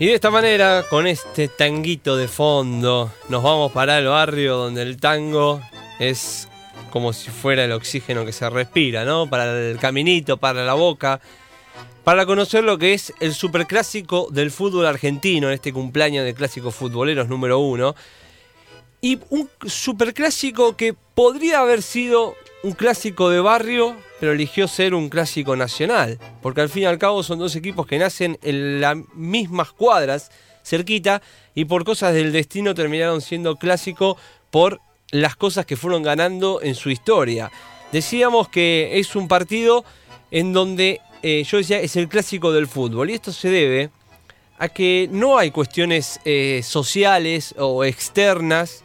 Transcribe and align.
Y 0.00 0.06
de 0.06 0.14
esta 0.14 0.30
manera, 0.30 0.84
con 0.88 1.08
este 1.08 1.48
tanguito 1.48 2.16
de 2.16 2.28
fondo, 2.28 3.12
nos 3.28 3.42
vamos 3.42 3.72
para 3.72 3.98
el 3.98 4.06
barrio 4.06 4.56
donde 4.56 4.82
el 4.82 4.96
tango 4.96 5.60
es 5.98 6.46
como 6.90 7.12
si 7.12 7.30
fuera 7.30 7.64
el 7.64 7.72
oxígeno 7.72 8.24
que 8.24 8.32
se 8.32 8.48
respira, 8.48 9.04
¿no? 9.04 9.28
Para 9.28 9.70
el 9.70 9.76
caminito, 9.78 10.36
para 10.36 10.64
la 10.64 10.74
boca, 10.74 11.20
para 12.04 12.26
conocer 12.26 12.62
lo 12.62 12.78
que 12.78 12.94
es 12.94 13.12
el 13.18 13.34
superclásico 13.34 14.28
del 14.30 14.52
fútbol 14.52 14.86
argentino 14.86 15.48
en 15.48 15.54
este 15.54 15.72
cumpleaños 15.72 16.24
de 16.24 16.32
clásicos 16.32 16.76
futboleros 16.76 17.28
número 17.28 17.58
uno. 17.58 17.96
Y 19.00 19.18
un 19.30 19.50
superclásico 19.66 20.76
que 20.76 20.94
podría 20.94 21.58
haber 21.58 21.82
sido 21.82 22.36
un 22.62 22.70
clásico 22.70 23.30
de 23.30 23.40
barrio, 23.40 23.96
pero 24.20 24.32
eligió 24.32 24.68
ser 24.68 24.94
un 24.94 25.08
clásico 25.08 25.56
nacional, 25.56 26.18
porque 26.42 26.60
al 26.60 26.68
fin 26.68 26.84
y 26.84 26.86
al 26.86 26.98
cabo 26.98 27.22
son 27.22 27.38
dos 27.38 27.54
equipos 27.56 27.86
que 27.86 27.98
nacen 27.98 28.38
en 28.42 28.80
las 28.80 28.96
mismas 29.14 29.72
cuadras, 29.72 30.30
cerquita, 30.64 31.22
y 31.54 31.64
por 31.64 31.84
cosas 31.84 32.14
del 32.14 32.32
destino 32.32 32.74
terminaron 32.74 33.20
siendo 33.20 33.56
clásico 33.56 34.16
por 34.50 34.80
las 35.10 35.36
cosas 35.36 35.66
que 35.66 35.76
fueron 35.76 36.02
ganando 36.02 36.60
en 36.62 36.74
su 36.74 36.90
historia. 36.90 37.50
Decíamos 37.92 38.48
que 38.48 38.98
es 38.98 39.16
un 39.16 39.28
partido 39.28 39.84
en 40.30 40.52
donde, 40.52 41.00
eh, 41.22 41.44
yo 41.44 41.58
decía, 41.58 41.80
es 41.80 41.96
el 41.96 42.08
clásico 42.08 42.52
del 42.52 42.66
fútbol, 42.66 43.10
y 43.10 43.14
esto 43.14 43.32
se 43.32 43.48
debe 43.48 43.90
a 44.58 44.68
que 44.68 45.08
no 45.10 45.38
hay 45.38 45.50
cuestiones 45.50 46.20
eh, 46.24 46.60
sociales 46.64 47.54
o 47.56 47.84
externas 47.84 48.82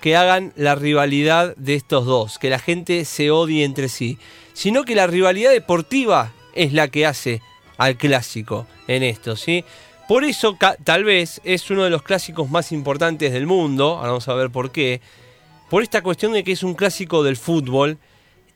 que 0.00 0.16
hagan 0.16 0.52
la 0.56 0.74
rivalidad 0.74 1.54
de 1.56 1.74
estos 1.74 2.06
dos, 2.06 2.38
que 2.38 2.48
la 2.48 2.58
gente 2.58 3.04
se 3.04 3.30
odie 3.30 3.64
entre 3.64 3.88
sí, 3.88 4.18
sino 4.60 4.84
que 4.84 4.94
la 4.94 5.06
rivalidad 5.06 5.52
deportiva 5.52 6.34
es 6.54 6.74
la 6.74 6.88
que 6.88 7.06
hace 7.06 7.40
al 7.78 7.96
clásico 7.96 8.66
en 8.88 9.02
esto, 9.02 9.34
¿sí? 9.34 9.64
Por 10.06 10.22
eso 10.22 10.58
tal 10.84 11.04
vez 11.04 11.40
es 11.44 11.70
uno 11.70 11.84
de 11.84 11.88
los 11.88 12.02
clásicos 12.02 12.50
más 12.50 12.70
importantes 12.70 13.32
del 13.32 13.46
mundo, 13.46 13.96
vamos 13.96 14.28
a 14.28 14.34
ver 14.34 14.50
por 14.50 14.70
qué, 14.70 15.00
por 15.70 15.82
esta 15.82 16.02
cuestión 16.02 16.34
de 16.34 16.44
que 16.44 16.52
es 16.52 16.62
un 16.62 16.74
clásico 16.74 17.22
del 17.22 17.38
fútbol, 17.38 17.96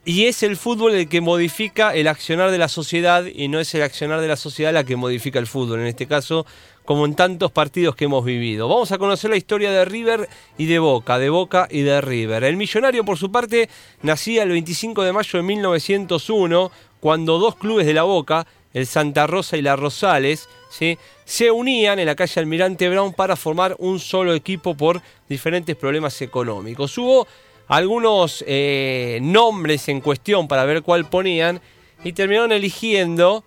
y 0.05 0.27
es 0.27 0.42
el 0.42 0.58
fútbol 0.58 0.92
el 0.92 1.08
que 1.08 1.22
modifica 1.22 1.94
el 1.94 2.06
accionar 2.06 2.50
de 2.50 2.58
la 2.58 2.68
sociedad 2.68 3.24
y 3.24 3.48
no 3.48 3.58
es 3.58 3.74
el 3.74 3.80
accionar 3.80 4.20
de 4.20 4.28
la 4.28 4.36
sociedad 4.36 4.74
la 4.74 4.84
que 4.84 4.96
modifica 4.96 5.39
el 5.39 5.46
fútbol. 5.46 5.80
En 5.80 5.86
este 5.86 6.06
caso, 6.06 6.44
como 6.84 7.06
en 7.06 7.14
tantos 7.14 7.50
partidos 7.50 7.96
que 7.96 8.04
hemos 8.04 8.24
vivido. 8.24 8.68
Vamos 8.68 8.92
a 8.92 8.98
conocer 8.98 9.30
la 9.30 9.36
historia 9.36 9.70
de 9.70 9.84
River 9.84 10.28
y 10.58 10.66
de 10.66 10.78
Boca, 10.78 11.18
de 11.18 11.30
Boca 11.30 11.66
y 11.70 11.80
de 11.80 12.00
River. 12.00 12.44
El 12.44 12.56
millonario, 12.56 13.04
por 13.04 13.18
su 13.18 13.32
parte, 13.32 13.68
nacía 14.02 14.42
el 14.42 14.50
25 14.50 15.02
de 15.02 15.12
mayo 15.12 15.38
de 15.38 15.42
1901, 15.42 16.70
cuando 17.00 17.38
dos 17.38 17.56
clubes 17.56 17.86
de 17.86 17.94
la 17.94 18.02
Boca, 18.02 18.46
el 18.72 18.86
Santa 18.86 19.27
Rosa 19.27 19.56
y 19.56 19.62
la 19.62 19.77
Rosales, 19.77 20.48
¿sí? 20.68 20.98
se 21.24 21.50
unían 21.50 21.98
en 21.98 22.06
la 22.06 22.16
calle 22.16 22.40
Almirante 22.40 22.88
Brown 22.88 23.12
para 23.12 23.36
formar 23.36 23.77
un 23.78 23.98
solo 23.98 24.34
equipo 24.34 24.77
por 24.77 25.00
diferentes 25.28 25.77
problemas 25.77 26.20
económicos. 26.20 26.96
Hubo 26.98 27.27
algunos 27.68 28.45
eh, 28.46 29.20
nombres 29.22 29.89
en 29.89 30.01
cuestión 30.01 30.48
para 30.48 30.64
ver 30.64 30.83
cuál 30.83 31.08
ponían 31.08 31.61
y 32.02 32.12
terminaron 32.12 32.52
eligiendo 32.52 33.45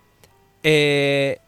eh, 0.64 1.40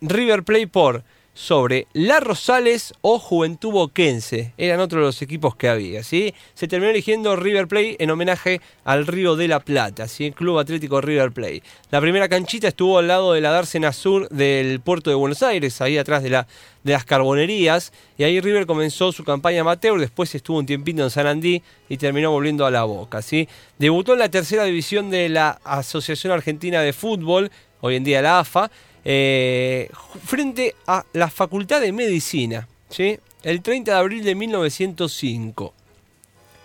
River 0.00 0.42
Play 0.42 0.66
por 0.66 1.04
sobre 1.36 1.86
La 1.92 2.18
Rosales 2.18 2.94
o 3.02 3.18
Juventud 3.18 3.70
Boquense. 3.70 4.54
Eran 4.56 4.80
otros 4.80 5.02
los 5.02 5.20
equipos 5.20 5.54
que 5.54 5.68
había. 5.68 6.02
¿sí? 6.02 6.34
Se 6.54 6.66
terminó 6.66 6.90
eligiendo 6.90 7.36
River 7.36 7.68
Plate 7.68 8.02
en 8.02 8.10
homenaje 8.10 8.62
al 8.84 9.06
Río 9.06 9.36
de 9.36 9.46
la 9.46 9.60
Plata, 9.60 10.08
¿sí? 10.08 10.32
Club 10.32 10.58
Atlético 10.58 11.02
River 11.02 11.32
Plate. 11.32 11.62
La 11.90 12.00
primera 12.00 12.28
canchita 12.30 12.68
estuvo 12.68 12.98
al 12.98 13.08
lado 13.08 13.34
de 13.34 13.42
la 13.42 13.50
Dársena 13.50 13.92
Sur 13.92 14.30
del 14.30 14.80
puerto 14.80 15.10
de 15.10 15.16
Buenos 15.16 15.42
Aires, 15.42 15.80
ahí 15.82 15.98
atrás 15.98 16.22
de, 16.22 16.30
la, 16.30 16.46
de 16.84 16.94
las 16.94 17.04
carbonerías. 17.04 17.92
Y 18.16 18.24
ahí 18.24 18.40
River 18.40 18.64
comenzó 18.64 19.12
su 19.12 19.22
campaña 19.22 19.60
amateur, 19.60 20.00
después 20.00 20.34
estuvo 20.34 20.58
un 20.58 20.66
tiempito 20.66 21.02
en 21.02 21.10
San 21.10 21.26
Andí 21.26 21.62
y 21.90 21.98
terminó 21.98 22.30
volviendo 22.30 22.64
a 22.64 22.70
la 22.70 22.84
Boca. 22.84 23.20
¿sí? 23.20 23.46
Debutó 23.78 24.14
en 24.14 24.20
la 24.20 24.30
tercera 24.30 24.64
división 24.64 25.10
de 25.10 25.28
la 25.28 25.60
Asociación 25.64 26.32
Argentina 26.32 26.80
de 26.80 26.94
Fútbol, 26.94 27.50
hoy 27.82 27.96
en 27.96 28.04
día 28.04 28.22
la 28.22 28.38
AFA, 28.38 28.70
eh, 29.08 29.88
frente 30.24 30.74
a 30.88 31.06
la 31.12 31.30
Facultad 31.30 31.80
de 31.80 31.92
Medicina, 31.92 32.66
¿sí? 32.88 33.20
el 33.44 33.62
30 33.62 33.92
de 33.92 33.98
abril 33.98 34.24
de 34.24 34.34
1905. 34.34 35.72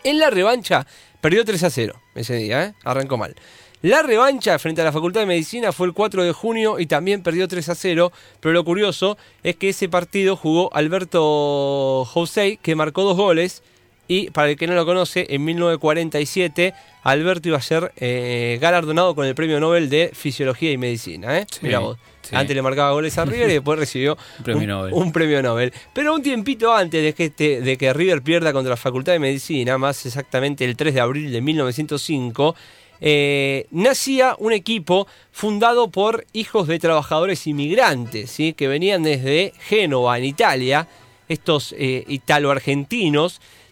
En 0.03 0.17
la 0.17 0.31
revancha 0.31 0.87
perdió 1.21 1.45
3 1.45 1.63
a 1.63 1.69
0 1.69 2.01
ese 2.15 2.35
día, 2.37 2.63
¿eh? 2.63 2.73
arrancó 2.83 3.15
mal. 3.15 3.35
La 3.83 4.01
revancha 4.01 4.57
frente 4.57 4.81
a 4.81 4.85
la 4.85 4.91
Facultad 4.91 5.19
de 5.19 5.27
Medicina 5.27 5.71
fue 5.71 5.85
el 5.85 5.93
4 5.93 6.23
de 6.23 6.31
junio 6.31 6.79
y 6.79 6.87
también 6.87 7.21
perdió 7.21 7.47
3 7.47 7.69
a 7.69 7.75
0, 7.75 8.11
pero 8.39 8.53
lo 8.53 8.65
curioso 8.65 9.19
es 9.43 9.55
que 9.55 9.69
ese 9.69 9.87
partido 9.87 10.35
jugó 10.35 10.73
Alberto 10.73 12.05
José, 12.05 12.57
que 12.59 12.73
marcó 12.73 13.03
dos 13.03 13.17
goles, 13.17 13.61
y 14.07 14.29
para 14.29 14.49
el 14.49 14.57
que 14.57 14.67
no 14.67 14.75
lo 14.75 14.85
conoce, 14.85 15.25
en 15.29 15.43
1947 15.45 16.73
Alberto 17.03 17.49
iba 17.49 17.57
a 17.57 17.61
ser 17.61 17.91
eh, 17.95 18.57
galardonado 18.61 19.15
con 19.15 19.25
el 19.25 19.33
Premio 19.35 19.59
Nobel 19.59 19.89
de 19.89 20.11
Fisiología 20.13 20.71
y 20.71 20.77
Medicina. 20.77 21.39
¿eh? 21.39 21.47
Mira 21.61 21.79
vos. 21.79 21.97
Antes 22.31 22.55
le 22.55 22.61
marcaba 22.61 22.91
goles 22.91 23.17
a 23.17 23.25
River 23.25 23.49
y 23.49 23.53
después 23.53 23.79
recibió 23.79 24.17
un, 24.91 25.11
premio 25.11 25.41
Nobel. 25.41 25.73
Pero 25.93 26.13
un 26.13 26.21
tiempito 26.21 26.73
antes 26.73 27.03
de 27.03 27.13
que, 27.13 27.25
este, 27.25 27.61
de 27.61 27.77
que 27.77 27.91
River 27.93 28.21
pierda 28.21 28.53
contra 28.53 28.69
la 28.69 28.77
Facultad 28.77 29.13
de 29.13 29.19
Medicina, 29.19 29.77
más 29.77 30.05
exactamente 30.05 30.63
el 30.63 30.77
3 30.77 30.93
de 30.93 31.01
abril 31.01 31.31
de 31.31 31.41
1905, 31.41 32.55
eh, 33.01 33.65
nacía 33.71 34.35
un 34.37 34.53
equipo 34.53 35.07
fundado 35.31 35.89
por 35.89 36.25
hijos 36.33 36.67
de 36.67 36.77
trabajadores 36.77 37.47
inmigrantes, 37.47 38.29
¿sí? 38.29 38.53
que 38.53 38.67
venían 38.67 39.01
desde 39.01 39.53
Génova, 39.59 40.17
en 40.19 40.25
Italia, 40.25 40.87
estos 41.27 41.73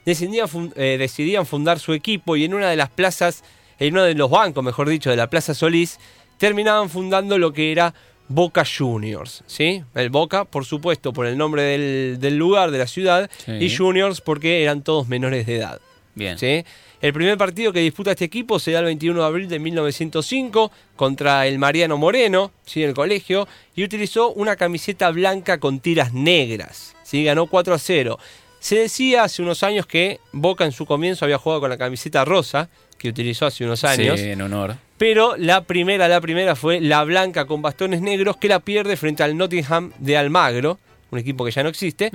italo-argentinos, 0.05 0.73
eh, 0.75 0.97
decidían 0.97 1.45
fundar 1.45 1.79
su 1.79 1.93
equipo 1.93 2.35
y 2.35 2.45
en 2.45 2.53
una 2.53 2.69
de 2.69 2.75
las 2.75 2.89
plazas, 2.89 3.43
en 3.79 3.93
uno 3.93 4.03
de 4.03 4.15
los 4.15 4.29
bancos, 4.29 4.63
mejor 4.63 4.89
dicho, 4.89 5.09
de 5.09 5.15
la 5.15 5.29
Plaza 5.29 5.53
Solís, 5.53 5.99
terminaban 6.37 6.89
fundando 6.89 7.37
lo 7.37 7.53
que 7.53 7.71
era 7.71 7.93
Boca 8.27 8.63
Juniors, 8.63 9.43
¿sí? 9.47 9.83
El 9.95 10.09
Boca, 10.11 10.45
por 10.45 10.63
supuesto, 10.63 11.13
por 11.13 11.25
el 11.25 11.37
nombre 11.37 11.63
del, 11.63 12.37
lugar, 12.37 12.69
de 12.71 12.77
la 12.77 12.87
ciudad, 12.87 13.29
y 13.47 13.75
Juniors 13.75 14.21
porque 14.21 14.63
eran 14.63 14.83
todos 14.83 15.07
menores 15.07 15.47
de 15.47 15.57
edad. 15.57 15.81
Bien. 16.13 16.37
¿sí? 16.37 16.63
El 17.01 17.13
primer 17.13 17.37
partido 17.37 17.71
que 17.71 17.79
disputa 17.79 18.11
este 18.11 18.25
equipo 18.25 18.59
se 18.59 18.71
da 18.71 18.79
el 18.79 18.85
21 18.85 19.21
de 19.21 19.25
abril 19.25 19.47
de 19.47 19.57
1905 19.57 20.71
contra 20.95 21.47
el 21.47 21.57
Mariano 21.57 21.97
Moreno, 21.97 22.51
¿sí? 22.65 22.83
En 22.83 22.89
el 22.89 22.95
colegio, 22.95 23.47
y 23.73 23.83
utilizó 23.83 24.31
una 24.33 24.55
camiseta 24.57 25.09
blanca 25.09 25.59
con 25.59 25.79
tiras 25.79 26.13
negras, 26.13 26.95
¿sí? 27.03 27.23
Ganó 27.23 27.47
4 27.47 27.73
a 27.73 27.79
0. 27.79 28.19
Se 28.59 28.75
decía 28.75 29.23
hace 29.23 29.41
unos 29.41 29.63
años 29.63 29.85
que 29.85 30.19
Boca 30.31 30.65
en 30.65 30.71
su 30.71 30.85
comienzo 30.85 31.25
había 31.25 31.37
jugado 31.37 31.61
con 31.61 31.69
la 31.69 31.77
camiseta 31.77 32.25
rosa, 32.25 32.69
que 32.97 33.09
utilizó 33.09 33.45
hace 33.45 33.63
unos 33.63 33.83
años. 33.83 34.19
Sí, 34.19 34.27
en 34.27 34.41
honor. 34.41 34.75
Pero 34.97 35.37
la 35.37 35.63
primera, 35.63 36.07
la 36.09 36.19
primera 36.19 36.55
fue 36.55 36.81
la 36.81 37.03
blanca 37.05 37.45
con 37.45 37.61
bastones 37.61 38.01
negros 38.01 38.35
que 38.35 38.49
la 38.49 38.59
pierde 38.59 38.97
frente 38.97 39.23
al 39.23 39.37
Nottingham 39.37 39.93
de 39.97 40.17
Almagro, 40.17 40.77
un 41.09 41.19
equipo 41.19 41.45
que 41.45 41.51
ya 41.51 41.63
no 41.63 41.69
existe. 41.69 42.11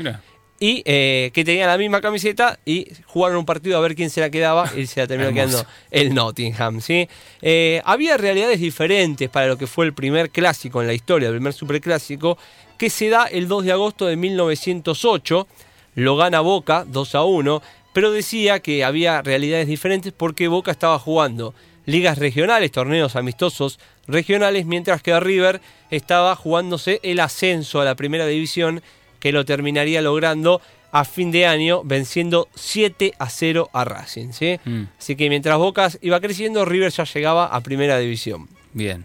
Y 0.61 0.83
eh, 0.85 1.31
que 1.35 1.45
tenía 1.45 1.67
la 1.67 1.77
misma 1.77 2.01
camiseta 2.01 2.61
y 2.65 2.87
jugaron 3.07 3.39
un 3.39 3.45
partido 3.45 3.77
a 3.77 3.81
ver 3.81 3.97
quién 3.97 4.09
se 4.09 4.21
la 4.21 4.31
quedaba 4.31 4.71
y 4.77 4.87
se 4.87 5.01
la 5.01 5.07
terminó 5.07 5.33
quedando 5.33 5.67
el 5.91 6.15
Nottingham. 6.15 6.81
¿sí? 6.81 7.09
Eh, 7.43 7.83
había 7.85 8.17
realidades 8.17 8.61
diferentes 8.61 9.29
para 9.31 9.47
lo 9.49 9.57
que 9.57 9.67
fue 9.67 9.87
el 9.87 9.95
primer 9.95 10.31
clásico 10.31 10.81
en 10.81 10.87
la 10.87 10.95
historia, 10.95 11.29
el 11.29 11.35
primer 11.35 11.55
superclásico, 11.55 12.39
que 12.79 12.89
se 12.91 13.09
da 13.09 13.25
el 13.25 13.49
2 13.49 13.65
de 13.65 13.73
agosto 13.73 14.07
de 14.07 14.17
1908. 14.17 15.49
Lo 15.95 16.17
gana 16.17 16.41
Boca 16.41 16.85
2 16.87 17.15
a 17.15 17.25
1, 17.25 17.63
pero 17.93 18.11
decía 18.11 18.61
que 18.61 18.85
había 18.85 19.23
realidades 19.23 19.67
diferentes 19.67 20.13
porque 20.13 20.49
Boca 20.49 20.71
estaba 20.71 20.99
jugando 20.99 21.55
ligas 21.87 22.19
regionales, 22.19 22.73
torneos 22.73 23.17
amistosos 23.17 23.79
regionales, 24.07 24.67
mientras 24.67 25.03
que 25.03 25.19
River 25.19 25.61
estaba 25.91 26.35
jugándose 26.37 27.01
el 27.03 27.21
ascenso 27.21 27.81
a 27.81 27.85
la 27.85 27.95
primera 27.95 28.27
división, 28.27 28.83
que 29.21 29.33
lo 29.33 29.45
terminaría 29.45 30.03
logrando 30.03 30.61
a 30.93 31.05
fin 31.05 31.33
de 31.33 31.47
año, 31.47 31.83
venciendo 31.83 32.49
7 32.55 33.15
a 33.19 33.29
0 33.29 33.69
a 33.73 33.85
Racing. 33.85 34.33
¿sí? 34.33 34.61
Mm. 34.65 34.85
Así 34.99 35.17
que 35.17 35.29
mientras 35.29 35.59
Bocas 35.59 35.99
iba 36.03 36.21
creciendo, 36.21 36.65
River 36.65 36.93
ya 36.93 37.05
llegaba 37.05 37.47
a 37.47 37.61
primera 37.63 37.99
división. 37.99 38.49
Bien. 38.73 39.05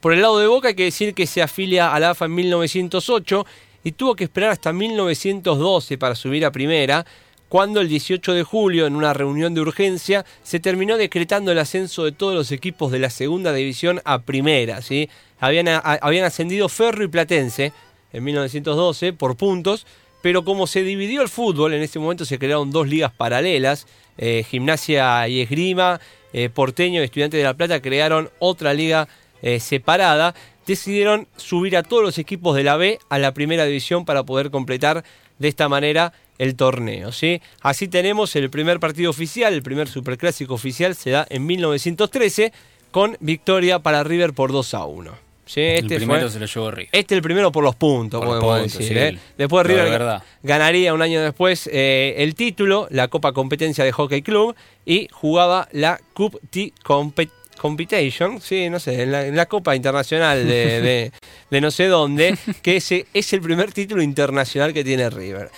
Por 0.00 0.12
el 0.12 0.22
lado 0.22 0.38
de 0.38 0.46
Boca 0.46 0.68
hay 0.68 0.74
que 0.74 0.84
decir 0.84 1.14
que 1.14 1.26
se 1.26 1.42
afilia 1.42 1.94
a 1.94 2.00
la 2.00 2.10
AFA 2.10 2.24
en 2.24 2.34
1908 2.34 3.46
y 3.84 3.92
tuvo 3.92 4.14
que 4.14 4.24
esperar 4.24 4.50
hasta 4.50 4.72
1912 4.72 5.98
para 5.98 6.14
subir 6.14 6.44
a 6.44 6.52
primera, 6.52 7.06
cuando 7.48 7.80
el 7.80 7.88
18 7.88 8.32
de 8.32 8.44
julio, 8.44 8.86
en 8.86 8.94
una 8.94 9.12
reunión 9.12 9.54
de 9.54 9.60
urgencia, 9.60 10.24
se 10.44 10.60
terminó 10.60 10.96
decretando 10.96 11.50
el 11.50 11.58
ascenso 11.58 12.04
de 12.04 12.12
todos 12.12 12.32
los 12.34 12.52
equipos 12.52 12.92
de 12.92 13.00
la 13.00 13.10
segunda 13.10 13.52
división 13.52 14.00
a 14.04 14.22
primera. 14.22 14.82
¿sí? 14.82 15.08
Habían, 15.40 15.66
habían 15.68 16.24
ascendido 16.24 16.68
Ferro 16.68 17.02
y 17.02 17.08
Platense 17.08 17.72
en 18.12 18.24
1912 18.24 19.14
por 19.14 19.36
puntos, 19.36 19.86
pero 20.22 20.44
como 20.44 20.66
se 20.66 20.82
dividió 20.82 21.22
el 21.22 21.28
fútbol, 21.28 21.72
en 21.72 21.82
ese 21.82 21.98
momento 21.98 22.24
se 22.24 22.38
crearon 22.38 22.70
dos 22.70 22.86
ligas 22.86 23.12
paralelas, 23.12 23.86
eh, 24.16 24.44
Gimnasia 24.48 25.26
y 25.26 25.40
Esgrima, 25.40 26.00
eh, 26.32 26.50
Porteño 26.50 27.00
y 27.00 27.04
Estudiantes 27.04 27.38
de 27.38 27.44
La 27.44 27.54
Plata 27.54 27.82
crearon 27.82 28.30
otra 28.38 28.74
liga 28.74 29.08
eh, 29.42 29.58
separada, 29.58 30.34
decidieron 30.70 31.26
subir 31.36 31.76
a 31.76 31.82
todos 31.82 32.02
los 32.02 32.18
equipos 32.18 32.54
de 32.54 32.62
la 32.62 32.76
B 32.76 33.00
a 33.08 33.18
la 33.18 33.34
primera 33.34 33.64
división 33.64 34.04
para 34.04 34.22
poder 34.22 34.50
completar 34.50 35.04
de 35.38 35.48
esta 35.48 35.68
manera 35.68 36.12
el 36.38 36.54
torneo. 36.54 37.10
¿sí? 37.10 37.42
Así 37.60 37.88
tenemos 37.88 38.36
el 38.36 38.50
primer 38.50 38.78
partido 38.78 39.10
oficial, 39.10 39.52
el 39.52 39.62
primer 39.62 39.88
superclásico 39.88 40.54
oficial 40.54 40.94
se 40.94 41.10
da 41.10 41.26
en 41.28 41.44
1913 41.44 42.52
con 42.92 43.16
victoria 43.18 43.80
para 43.80 44.04
River 44.04 44.32
por 44.32 44.52
2 44.52 44.74
a 44.74 44.84
1. 44.84 45.12
¿sí? 45.44 45.60
Este 45.60 45.94
el 45.96 46.02
primero 46.02 46.30
se 46.30 46.38
lo 46.38 46.46
llevó 46.46 46.70
River. 46.70 46.88
Este 46.92 47.14
es 47.14 47.16
el 47.16 47.22
primero 47.22 47.50
por 47.50 47.64
los 47.64 47.74
puntos, 47.74 48.24
podemos 48.24 48.62
decir. 48.62 48.96
¿eh? 48.96 49.18
Después 49.36 49.66
River 49.66 50.20
ganaría 50.44 50.94
un 50.94 51.02
año 51.02 51.20
después 51.20 51.68
eh, 51.72 52.14
el 52.18 52.36
título, 52.36 52.86
la 52.90 53.08
Copa 53.08 53.32
Competencia 53.32 53.82
de 53.82 53.90
Hockey 53.90 54.22
Club 54.22 54.54
y 54.86 55.08
jugaba 55.10 55.68
la 55.72 56.00
Cup 56.14 56.40
T 56.50 56.72
Competition, 57.60 58.40
sí, 58.40 58.70
no 58.70 58.80
sé, 58.80 59.02
en 59.02 59.36
la, 59.36 59.44
Copa 59.44 59.76
Internacional 59.76 60.48
de, 60.48 61.12
de, 61.50 61.60
no 61.60 61.70
sé 61.70 61.88
dónde, 61.88 62.34
que 62.62 62.76
ese 62.76 63.04
es 63.12 63.34
el 63.34 63.42
primer 63.42 63.70
título 63.70 64.02
internacional 64.02 64.72
que 64.72 64.82
tiene 64.82 65.10
River. 65.10 65.50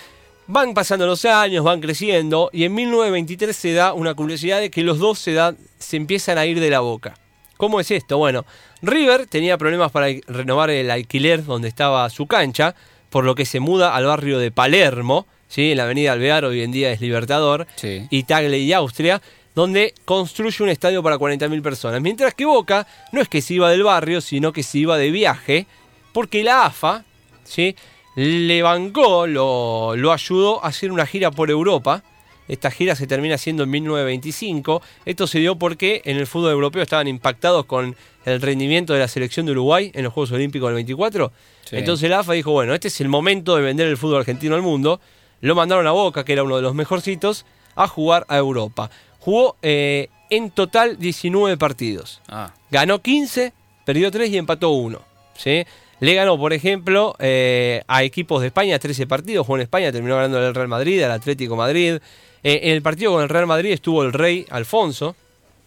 Van 0.47 0.73
pasando 0.73 1.07
los 1.07 1.23
años, 1.23 1.63
van 1.63 1.79
creciendo 1.79 2.49
y 2.51 2.65
en 2.65 2.75
1923 2.75 3.55
se 3.55 3.71
da 3.71 3.93
una 3.93 4.13
curiosidad 4.15 4.59
de 4.59 4.69
que 4.69 4.83
los 4.83 4.99
dos 4.99 5.17
se, 5.17 5.31
dan, 5.31 5.57
se 5.79 5.95
empiezan 5.95 6.37
a 6.37 6.45
ir 6.45 6.59
de 6.59 6.69
la 6.69 6.81
boca. 6.81 7.13
¿Cómo 7.55 7.79
es 7.79 7.89
esto? 7.89 8.17
Bueno, 8.17 8.45
River 8.81 9.27
tenía 9.27 9.57
problemas 9.57 9.89
para 9.89 10.07
renovar 10.27 10.71
el 10.71 10.91
alquiler 10.91 11.45
donde 11.45 11.69
estaba 11.69 12.09
su 12.09 12.27
cancha, 12.27 12.75
por 13.11 13.23
lo 13.23 13.33
que 13.33 13.45
se 13.45 13.61
muda 13.61 13.95
al 13.95 14.07
barrio 14.07 14.39
de 14.39 14.51
Palermo, 14.51 15.25
¿sí? 15.47 15.71
en 15.71 15.77
la 15.77 15.85
avenida 15.85 16.11
Alvear, 16.11 16.43
hoy 16.43 16.63
en 16.63 16.73
día 16.73 16.91
es 16.91 16.99
Libertador, 16.99 17.65
y 17.81 18.23
Tagle 18.23 18.59
y 18.59 18.73
Austria, 18.73 19.21
donde 19.55 19.93
construye 20.05 20.63
un 20.63 20.69
estadio 20.69 21.03
para 21.03 21.17
40.000 21.17 21.61
personas. 21.61 22.01
Mientras 22.01 22.33
que 22.33 22.45
Boca 22.45 22.87
no 23.11 23.21
es 23.21 23.29
que 23.29 23.41
se 23.41 23.55
iba 23.55 23.69
del 23.69 23.83
barrio, 23.83 24.21
sino 24.21 24.51
que 24.51 24.63
se 24.63 24.79
iba 24.79 24.97
de 24.97 25.11
viaje, 25.11 25.67
porque 26.11 26.43
la 26.43 26.65
AFA, 26.65 27.03
¿sí? 27.43 27.75
le 28.15 28.61
bancó, 28.61 29.27
lo, 29.27 29.95
lo 29.95 30.11
ayudó 30.11 30.63
a 30.63 30.67
hacer 30.69 30.91
una 30.91 31.05
gira 31.05 31.31
por 31.31 31.49
Europa. 31.49 32.03
Esta 32.47 32.69
gira 32.69 32.95
se 32.95 33.07
termina 33.07 33.35
haciendo 33.35 33.63
en 33.63 33.69
1925. 33.69 34.81
Esto 35.05 35.27
se 35.27 35.39
dio 35.39 35.55
porque 35.55 36.01
en 36.05 36.17
el 36.17 36.27
fútbol 36.27 36.51
europeo 36.51 36.83
estaban 36.83 37.07
impactados 37.07 37.65
con 37.65 37.95
el 38.25 38.41
rendimiento 38.41 38.93
de 38.93 38.99
la 38.99 39.07
selección 39.07 39.45
de 39.45 39.53
Uruguay 39.53 39.91
en 39.93 40.03
los 40.03 40.13
Juegos 40.13 40.31
Olímpicos 40.31 40.67
del 40.67 40.75
24. 40.75 41.31
Entonces 41.71 42.09
la 42.09 42.19
AFA 42.19 42.33
dijo, 42.33 42.51
bueno, 42.51 42.73
este 42.73 42.89
es 42.89 43.01
el 43.01 43.09
momento 43.09 43.55
de 43.55 43.63
vender 43.63 43.87
el 43.87 43.97
fútbol 43.97 44.19
argentino 44.19 44.55
al 44.55 44.61
mundo. 44.61 44.99
Lo 45.41 45.55
mandaron 45.55 45.87
a 45.87 45.91
Boca, 45.91 46.23
que 46.23 46.33
era 46.33 46.43
uno 46.43 46.57
de 46.57 46.61
los 46.61 46.75
mejorcitos, 46.75 47.45
a 47.75 47.87
jugar 47.87 48.25
a 48.29 48.37
Europa. 48.37 48.91
Jugó 49.23 49.55
eh, 49.61 50.09
en 50.29 50.51
total 50.51 50.99
19 50.99 51.55
partidos. 51.55 52.21
Ah. 52.27 52.53
Ganó 52.69 53.01
15, 53.01 53.53
perdió 53.85 54.11
3 54.11 54.29
y 54.31 54.37
empató 54.37 54.71
1. 54.71 54.99
¿sí? 55.37 55.65
Le 56.01 56.13
ganó, 56.13 56.37
por 56.37 56.51
ejemplo, 56.51 57.15
eh, 57.19 57.83
a 57.87 58.03
equipos 58.03 58.41
de 58.41 58.47
España 58.47 58.77
13 58.77 59.07
partidos. 59.07 59.45
Jugó 59.45 59.55
en 59.55 59.61
España, 59.61 59.93
terminó 59.93 60.17
ganando 60.17 60.45
el 60.45 60.53
Real 60.53 60.67
Madrid, 60.67 61.01
al 61.03 61.11
Atlético 61.11 61.55
Madrid. 61.55 61.99
Eh, 62.43 62.59
en 62.63 62.73
el 62.73 62.81
partido 62.81 63.13
con 63.13 63.23
el 63.23 63.29
Real 63.29 63.47
Madrid 63.47 63.71
estuvo 63.71 64.03
el 64.03 64.11
rey 64.11 64.45
Alfonso, 64.49 65.15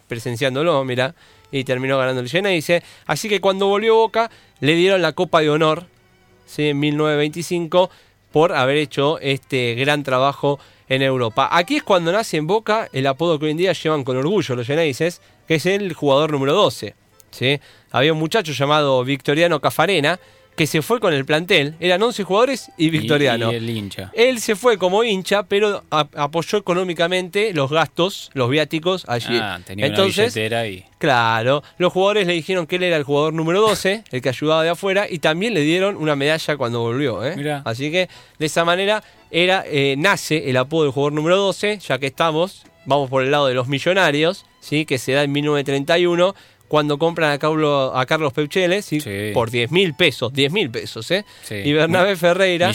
presenciándolo, 0.07 0.83
mira, 0.85 1.15
y 1.51 1.63
terminó 1.63 1.97
ganando 1.97 2.21
el 2.21 2.29
Geneise. 2.29 2.83
Así 3.07 3.27
que 3.27 3.41
cuando 3.41 3.65
volvió 3.65 3.95
Boca, 3.95 4.29
le 4.59 4.75
dieron 4.75 5.01
la 5.01 5.13
Copa 5.13 5.41
de 5.41 5.49
Honor, 5.49 5.87
¿sí? 6.45 6.69
en 6.69 6.79
1925, 6.79 7.89
por 8.31 8.53
haber 8.53 8.77
hecho 8.77 9.17
este 9.17 9.73
gran 9.73 10.03
trabajo 10.03 10.59
en 10.89 11.01
Europa. 11.01 11.49
Aquí 11.51 11.77
es 11.77 11.83
cuando 11.83 12.11
nace 12.11 12.37
en 12.37 12.47
Boca 12.47 12.89
el 12.93 13.07
apodo 13.07 13.39
que 13.39 13.45
hoy 13.45 13.51
en 13.51 13.57
día 13.57 13.73
llevan 13.73 14.03
con 14.03 14.17
orgullo 14.17 14.55
los 14.55 14.67
Geneises, 14.67 15.21
que 15.47 15.55
es 15.55 15.65
el 15.65 15.93
jugador 15.93 16.31
número 16.31 16.53
12. 16.53 16.95
¿sí? 17.31 17.59
Había 17.91 18.13
un 18.13 18.19
muchacho 18.19 18.53
llamado 18.53 19.03
Victoriano 19.03 19.59
Cafarena 19.59 20.19
que 20.57 20.65
se 20.65 20.81
fue 20.81 20.99
con 20.99 21.13
el 21.13 21.23
plantel. 21.23 21.75
Eran 21.79 22.01
11 22.01 22.23
jugadores 22.23 22.71
y 22.77 22.89
Victoriano. 22.89 23.51
Y, 23.51 23.55
el 23.55 23.69
hincha. 23.69 24.11
Él 24.15 24.39
se 24.41 24.55
fue 24.55 24.79
como 24.79 25.03
hincha, 25.03 25.43
pero 25.43 25.83
apoyó 25.91 26.57
económicamente 26.57 27.53
los 27.53 27.71
gastos, 27.71 28.31
los 28.33 28.49
viáticos 28.49 29.05
allí. 29.07 29.37
Ah, 29.39 29.59
tenía 29.63 29.85
Entonces, 29.85 30.35
una 30.35 30.67
y... 30.67 30.83
Claro, 30.97 31.61
los 31.77 31.93
jugadores 31.93 32.25
le 32.25 32.33
dijeron 32.33 32.65
que 32.65 32.77
él 32.77 32.83
era 32.83 32.97
el 32.97 33.03
jugador 33.03 33.33
número 33.33 33.61
12, 33.61 34.03
el 34.11 34.21
que 34.21 34.29
ayudaba 34.29 34.63
de 34.63 34.69
afuera, 34.69 35.05
y 35.07 35.19
también 35.19 35.53
le 35.53 35.61
dieron 35.61 35.95
una 35.95 36.15
medalla 36.15 36.57
cuando 36.57 36.79
volvió. 36.79 37.23
¿eh? 37.23 37.61
Así 37.63 37.91
que 37.91 38.09
de 38.39 38.45
esa 38.47 38.65
manera 38.65 39.03
era 39.29 39.63
eh, 39.67 39.93
nace 39.95 40.49
el 40.49 40.57
apodo 40.57 40.83
del 40.85 40.91
jugador 40.91 41.13
número 41.13 41.37
12, 41.37 41.77
ya 41.77 41.99
que 41.99 42.07
estamos, 42.07 42.65
vamos 42.85 43.11
por 43.11 43.21
el 43.21 43.29
lado 43.29 43.45
de 43.45 43.53
los 43.53 43.67
millonarios, 43.67 44.43
¿sí? 44.59 44.85
que 44.85 44.97
se 44.97 45.11
da 45.11 45.21
en 45.21 45.31
1931 45.31 46.33
cuando 46.67 46.97
compran 46.97 47.31
a, 47.31 47.39
Carlos, 47.39 47.91
a 47.93 48.05
Carlos 48.05 48.33
Peucheles 48.33 48.89
por 49.33 49.49
10 49.49 49.71
mil 49.71 49.93
pesos, 49.93 50.33
10 50.33 50.51
mil 50.51 50.69
pesos, 50.69 51.09
¿eh? 51.11 51.25
Y 51.49 51.73
Bernabé 51.73 52.15
Ferreira 52.15 52.71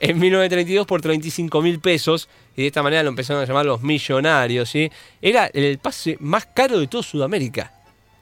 en 0.00 0.18
1932 0.18 0.86
por 0.86 1.02
35 1.02 1.62
mil 1.62 1.80
pesos. 1.80 2.28
Y 2.56 2.62
de 2.62 2.68
esta 2.68 2.82
manera 2.82 3.02
lo 3.02 3.08
empezaron 3.08 3.42
a 3.42 3.46
llamar 3.46 3.66
los 3.66 3.82
millonarios, 3.82 4.70
¿sí? 4.70 4.90
Era 5.20 5.46
el 5.52 5.78
pase 5.78 6.16
más 6.20 6.46
caro 6.46 6.78
de 6.78 6.86
toda 6.86 7.02
Sudamérica. 7.02 7.72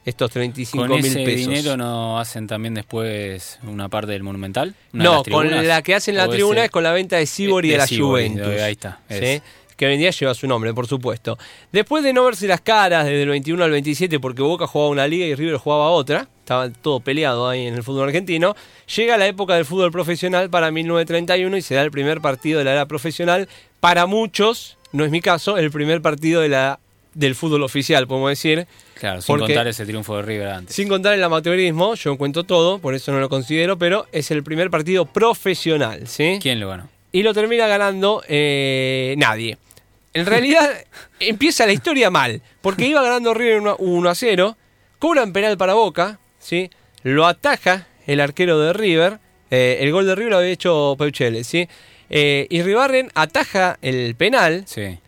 Estos 0.05 0.33
35 0.33 0.85
mil 0.87 0.97
pesos. 0.97 1.13
¿Con 1.13 1.23
ese 1.23 1.37
dinero 1.37 1.77
no 1.77 2.19
hacen 2.19 2.49
también 2.49 2.75
después 2.75 3.61
una 3.63 3.89
parte 3.89 4.13
del 4.13 4.25
Monumental? 4.25 4.75
no, 4.93 5.23
con 5.23 5.49
la 5.67 5.83
que 5.83 5.95
hacen 5.95 6.17
la 6.17 6.29
tribuna 6.29 6.65
es 6.65 6.71
con 6.71 6.83
la 6.83 6.93
venta 6.93 7.19
de 7.19 7.27
Sibor 7.27 7.65
y 7.65 7.71
de, 7.71 7.77
la 7.77 7.87
Juventus. 7.87 8.61
Ahí 8.61 8.73
está. 8.73 9.01
¿sí? 9.09 9.41
Que 9.83 9.87
hoy 9.87 9.95
en 9.95 9.99
día 9.99 10.11
lleva 10.13 10.33
su 10.33 10.47
nombre, 10.47 10.73
por 10.73 10.87
supuesto. 10.87 11.37
Después 11.73 12.05
de 12.05 12.13
no 12.13 12.25
verse 12.25 12.47
las 12.47 12.61
caras 12.61 13.05
desde 13.05 13.25
el 13.25 13.31
21 13.31 13.65
al 13.65 13.73
27, 13.73 14.21
porque 14.21 14.41
Boca 14.41 14.69
jugaba 14.69 14.93
una 14.93 15.09
liga 15.09 15.27
y 15.27 15.35
River 15.35 15.57
jugaba 15.57 15.91
otra, 15.91 16.29
estaba 16.39 16.71
todo 16.71 17.01
peleado 17.01 17.49
ahí 17.49 17.67
en 17.67 17.75
el 17.75 17.83
fútbol 17.83 18.05
argentino, 18.05 18.55
llega 18.95 19.17
la 19.17 19.27
época 19.27 19.57
del 19.57 19.65
fútbol 19.65 19.91
profesional 19.91 20.51
para 20.51 20.71
1931 20.71 21.57
y 21.57 21.63
se 21.63 21.75
da 21.75 21.83
el 21.83 21.91
primer 21.91 22.21
partido 22.21 22.61
de 22.61 22.65
la 22.65 22.75
era 22.75 22.87
profesional. 22.87 23.49
Para 23.81 24.07
muchos, 24.07 24.79
no 24.93 25.05
es 25.05 25.11
mi 25.11 25.21
caso, 25.21 25.59
el 25.59 25.73
primer 25.73 26.01
partido 26.01 26.43
de 26.43 26.51
la, 26.51 26.79
del 27.15 27.35
fútbol 27.35 27.65
oficial, 27.65 28.07
podemos 28.07 28.31
decir. 28.31 28.69
Claro, 28.95 29.21
sin 29.21 29.37
contar 29.37 29.67
ese 29.67 29.85
triunfo 29.85 30.15
de 30.15 30.23
River 30.23 30.49
antes. 30.49 30.77
Sin 30.77 30.87
contar 30.87 31.15
el 31.15 31.25
amateurismo, 31.25 31.97
yo 31.97 32.17
cuento 32.17 32.45
todo, 32.45 32.79
por 32.79 32.95
eso 32.95 33.11
no 33.11 33.19
lo 33.19 33.29
considero, 33.29 33.79
pero 33.79 34.07
es 34.13 34.31
el 34.31 34.45
primer 34.45 34.71
partido 34.71 35.07
profesional, 35.07 36.07
¿sí? 36.07 36.39
¿Quién 36.41 36.61
lo 36.61 36.69
ganó? 36.69 36.89
y 37.13 37.23
lo 37.23 37.35
termina 37.35 37.67
ganando 37.69 38.23
eh, 38.27 39.15
nadie. 39.19 39.59
En 40.15 40.27
realidad 40.27 40.71
empieza 41.21 41.67
la 41.67 41.73
historia 41.73 42.11
mal, 42.11 42.43
porque 42.61 42.87
iba 42.87 43.03
ganando 43.03 43.35
River 43.35 43.77
1 43.79 44.09
a 44.09 44.15
0, 44.15 44.57
cobran 44.99 45.33
penal 45.33 45.57
para 45.57 45.75
Boca, 45.75 46.19
¿sí? 46.39 46.71
lo 47.03 47.27
ataja 47.27 47.87
el 48.07 48.21
arquero 48.21 48.59
de 48.59 48.73
River, 48.73 49.19
eh, 49.51 49.79
el 49.81 49.93
gol 49.93 50.07
de 50.07 50.15
River 50.15 50.33
lo 50.33 50.39
había 50.39 50.51
hecho 50.51 50.95
Peuchele, 50.99 51.45
¿sí? 51.45 51.69
Eh, 52.11 52.47
y 52.51 52.63
Ribarren 52.63 53.11
ataja 53.15 53.79
el 53.81 54.15
penal, 54.15 54.65
sí. 54.67 54.99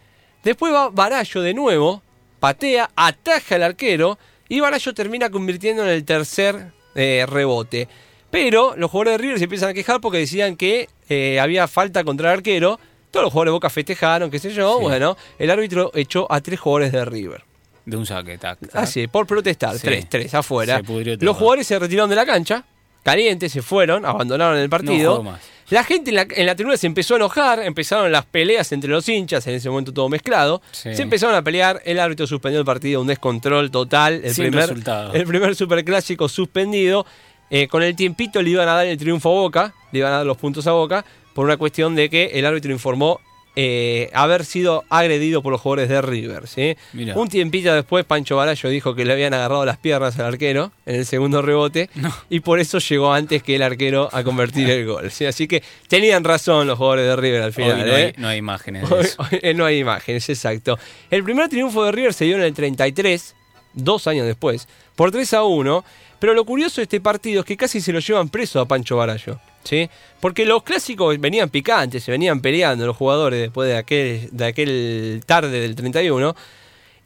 después 0.43 0.73
va 0.73 0.89
Barallo 0.91 1.43
de 1.43 1.55
nuevo, 1.55 2.03
patea, 2.41 2.91
ataja 2.97 3.57
el 3.57 3.63
arquero, 3.63 4.19
y 4.49 4.61
Barallo 4.61 4.95
termina 4.95 5.31
convirtiendo 5.31 5.85
en 5.85 5.91
el 5.91 6.05
tercer 6.05 6.73
rebote. 6.95 7.89
Pero 8.35 8.75
los 8.77 8.91
jugadores 8.91 9.13
de 9.13 9.19
River 9.19 9.39
se 9.39 9.45
empiezan 9.45 9.69
a 9.69 9.75
quejar 9.75 10.01
porque 10.01 10.19
decían 10.19 10.57
que 10.57 10.89
eh, 11.09 11.39
había 11.39 11.69
falta 11.69 12.03
contra 12.03 12.33
el 12.33 12.39
arquero. 12.39 12.81
Todos 13.15 13.27
los 13.27 13.33
jugadores 13.33 13.51
de 13.51 13.53
Boca 13.53 13.71
festejaron, 13.71 14.29
qué 14.29 14.41
sé 14.41 14.51
yo. 14.51 14.81
Bueno, 14.81 15.17
el 15.39 15.49
árbitro 15.49 15.93
echó 15.95 16.27
a 16.29 16.41
tres 16.41 16.59
jugadores 16.59 16.91
de 16.91 17.05
River. 17.05 17.45
De 17.87 17.97
un 17.97 18.05
saque, 18.07 18.39
tac. 18.39 18.59
Ah, 18.73 18.87
sí, 18.87 19.07
por 19.07 19.25
protestar. 19.25 19.79
Tres, 19.79 20.09
tres, 20.09 20.35
afuera. 20.35 20.83
Los 21.21 21.37
jugadores 21.37 21.65
se 21.65 21.79
retiraron 21.79 22.11
de 22.11 22.17
la 22.17 22.27
cancha, 22.27 22.65
calientes, 23.05 23.53
se 23.53 23.63
fueron, 23.63 24.05
abandonaron 24.05 24.59
el 24.59 24.69
partido. 24.69 25.25
la 25.71 25.85
gente 25.85 26.11
en 26.11 26.17
la, 26.17 26.27
en 26.29 26.45
la, 26.45 26.57
tribuna 26.57 26.77
se 26.77 26.89
empezó 26.89 27.15
a 27.15 27.19
enojar, 27.19 27.61
empezaron 27.61 28.11
las 28.11 28.25
peleas 28.25 28.73
entre 28.73 28.91
los 28.91 29.09
hinchas, 29.09 29.47
en 29.47 29.55
ese 29.55 29.71
momento 29.71 29.95
todo 29.95 30.09
mezclado. 30.09 30.61
Se 30.73 31.01
empezaron 31.01 31.37
a 31.37 31.43
pelear, 31.43 31.83
el 31.85 32.01
árbitro 32.01 32.27
suspendió 32.27 32.59
el 32.59 32.67
partido, 32.67 33.01
un 33.01 33.07
descontrol 33.07 33.71
total. 33.71 34.23
El 34.25 34.35
primer, 34.35 34.75
el 35.13 35.25
primer 35.25 35.55
superclásico 35.55 36.29
suspendido. 36.29 37.07
Eh, 37.51 37.69
con 37.69 37.85
el 37.85 37.95
tiempito 37.95 38.43
le 38.43 38.51
iban 38.51 38.69
a 38.69 38.73
dar 38.73 38.87
el 38.87 38.99
triunfo 38.99 39.29
a 39.29 39.33
Boca, 39.35 39.75
le 39.93 40.01
iban 40.01 40.13
a 40.13 40.17
dar 40.17 40.27
los 40.27 40.37
puntos 40.37 40.67
a 40.67 40.73
Boca, 40.73 41.05
por 41.35 41.45
una 41.45 41.57
cuestión 41.57 41.95
de 41.95 42.09
que 42.09 42.27
el 42.35 42.47
árbitro 42.47 42.73
informó 42.73 43.21
eh, 43.57 44.11
haber 44.15 44.45
sido 44.45 44.83
agredido 44.89 45.41
por 45.41 45.53
los 45.53 45.61
jugadores 45.61 45.89
de 45.89 46.03
River. 46.03 46.49
¿sí? 46.49 46.77
Un 47.15 47.29
tiempito 47.29 47.73
después, 47.73 48.05
Pancho 48.05 48.35
Barallo 48.37 48.69
dijo 48.69 48.97
que 48.97 49.05
le 49.05 49.13
habían 49.13 49.33
agarrado 49.33 49.65
las 49.65 49.77
piernas 49.79 50.19
al 50.19 50.27
arquero 50.27 50.73
en 50.87 50.97
el 50.97 51.07
segundo 51.07 51.41
rebote 51.41 51.89
No. 51.95 52.13
y 52.31 52.41
por 52.41 52.59
eso 52.59 52.79
llegó 52.81 53.13
antes 53.15 53.45
que 53.45 53.55
el 53.55 53.63
arquero 53.63 54.09
a 54.13 54.25
convertir 54.25 54.69
el 54.71 54.85
gol. 54.87 55.09
¿sí? 55.13 55.25
Así 55.27 55.47
que 55.47 55.63
tenían 55.87 56.25
razón 56.25 56.67
los 56.67 56.77
jugadores 56.79 57.07
de 57.07 57.15
River 57.15 57.43
al 57.43 57.47
Hoy 57.49 57.53
final. 57.53 57.87
no, 57.87 57.95
hay, 57.95 58.03
¿eh? 58.03 58.15
no 58.19 58.27
hay 58.29 58.39
imágenes 58.39 58.89
de 58.89 58.95
Hoy- 58.97 59.05
eso. 59.05 59.23
hoy 59.43 59.55
no 59.55 59.65
hay 59.67 59.79
imágenes, 59.79 60.29
exacto. 60.29 60.77
El 61.11 61.23
primer 61.23 61.49
triunfo 61.49 61.85
de 61.85 61.93
River 61.93 62.13
se 62.13 62.25
dio 62.25 62.35
en 62.35 62.43
el 62.43 62.55
33, 62.55 63.37
dos 63.75 64.09
años 64.09 64.27
después, 64.27 64.67
por 64.97 65.13
3 65.13 65.33
a 65.35 65.45
1. 65.45 65.85
Pero 66.19 66.33
lo 66.35 66.45
curioso 66.45 66.77
de 66.81 66.85
este 66.85 67.01
partido 67.01 67.41
es 67.41 67.47
que 67.47 67.57
casi 67.57 67.81
se 67.81 67.93
lo 67.93 67.99
llevan 68.01 68.31
preso 68.31 68.59
a 68.59 68.67
Pancho 68.67 68.97
Barallo. 68.97 69.39
¿Sí? 69.65 69.89
Porque 70.21 70.47
los 70.47 70.63
clásicos 70.63 71.19
venían 71.19 71.49
picantes, 71.49 72.05
se 72.05 72.11
venían 72.13 72.41
peleando 72.41 72.87
los 72.87 72.97
jugadores 72.97 73.41
después 73.41 73.69
de 73.69 73.77
aquel, 73.77 74.29
de 74.31 74.45
aquel 74.47 75.23
tarde 75.27 75.61
del 75.61 75.75
31. 75.75 76.37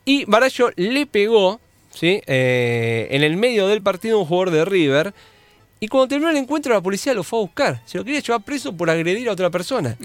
Y 0.05 0.25
Barallo 0.27 0.71
le 0.77 1.07
pegó 1.07 1.61
¿sí? 1.95 2.21
Eh, 2.27 3.09
en 3.11 3.23
el 3.23 3.37
medio 3.37 3.67
del 3.67 3.83
partido 3.83 4.19
un 4.19 4.27
jugador 4.27 4.51
de 4.51 4.65
River. 4.65 5.15
Y 5.81 5.89
cuando 5.89 6.09
terminó 6.09 6.31
el 6.31 6.37
encuentro, 6.37 6.73
la 6.73 6.81
policía 6.81 7.15
lo 7.15 7.23
fue 7.23 7.39
a 7.39 7.43
buscar. 7.43 7.83
Se 7.87 7.99
lo 7.99 8.05
quería 8.05 8.21
llevar 8.21 8.43
preso 8.43 8.73
por 8.77 8.91
agredir 8.91 9.29
a 9.29 9.33
otra 9.33 9.51
persona. 9.51 9.97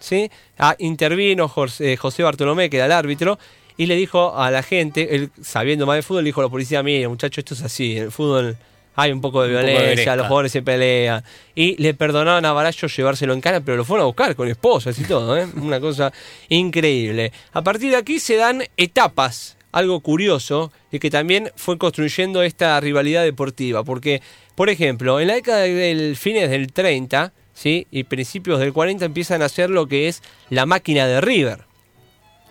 ¿sí? 0.00 0.30
Ah, 0.58 0.74
intervino 0.78 1.48
José, 1.48 1.96
José 1.96 2.22
Bartolomé, 2.22 2.68
que 2.68 2.76
era 2.76 2.86
el 2.86 2.92
árbitro, 2.92 3.38
y 3.76 3.86
le 3.86 3.94
dijo 3.94 4.36
a 4.36 4.50
la 4.50 4.62
gente, 4.62 5.14
él 5.14 5.30
sabiendo 5.40 5.86
más 5.86 5.96
de 5.96 6.02
fútbol, 6.02 6.24
le 6.24 6.28
dijo 6.28 6.40
a 6.40 6.44
la 6.44 6.50
policía, 6.50 6.82
mire 6.82 7.06
muchacho, 7.08 7.40
esto 7.40 7.54
es 7.54 7.62
así, 7.62 7.96
el 7.96 8.10
fútbol 8.10 8.56
hay 9.00 9.12
un 9.12 9.20
poco 9.20 9.42
de 9.42 9.48
Un 9.48 9.54
poco 9.54 9.72
de 9.72 9.78
violencia, 9.78 10.16
los 10.16 10.26
jugadores 10.26 10.52
se 10.52 10.62
pelean. 10.62 11.24
Y 11.54 11.80
le 11.82 11.94
perdonaron 11.94 12.44
a 12.44 12.52
Barallo 12.52 12.88
llevárselo 12.88 13.32
en 13.32 13.40
cara, 13.40 13.60
pero 13.60 13.76
lo 13.76 13.84
fueron 13.84 14.04
a 14.04 14.06
buscar 14.06 14.36
con 14.36 14.48
esposas 14.48 14.98
y 14.98 15.04
todo, 15.04 15.36
¿eh? 15.36 15.46
una 15.56 15.80
cosa 15.80 16.12
increíble. 16.48 17.32
A 17.52 17.62
partir 17.62 17.90
de 17.90 17.96
aquí 17.96 18.20
se 18.20 18.36
dan 18.36 18.62
etapas, 18.76 19.56
algo 19.72 20.00
curioso, 20.00 20.72
y 20.92 20.98
que 20.98 21.10
también 21.10 21.50
fue 21.56 21.78
construyendo 21.78 22.42
esta 22.42 22.78
rivalidad 22.80 23.22
deportiva, 23.22 23.84
porque, 23.84 24.20
por 24.54 24.68
ejemplo, 24.68 25.20
en 25.20 25.28
la 25.28 25.34
década 25.34 25.60
del 25.60 26.16
fines 26.16 26.50
del 26.50 26.72
30, 26.72 27.32
¿sí? 27.54 27.86
y 27.90 28.04
principios 28.04 28.60
del 28.60 28.72
40 28.72 29.04
empiezan 29.04 29.42
a 29.42 29.46
hacer 29.46 29.70
lo 29.70 29.86
que 29.86 30.08
es 30.08 30.22
la 30.48 30.66
máquina 30.66 31.06
de 31.06 31.20
River. 31.20 31.64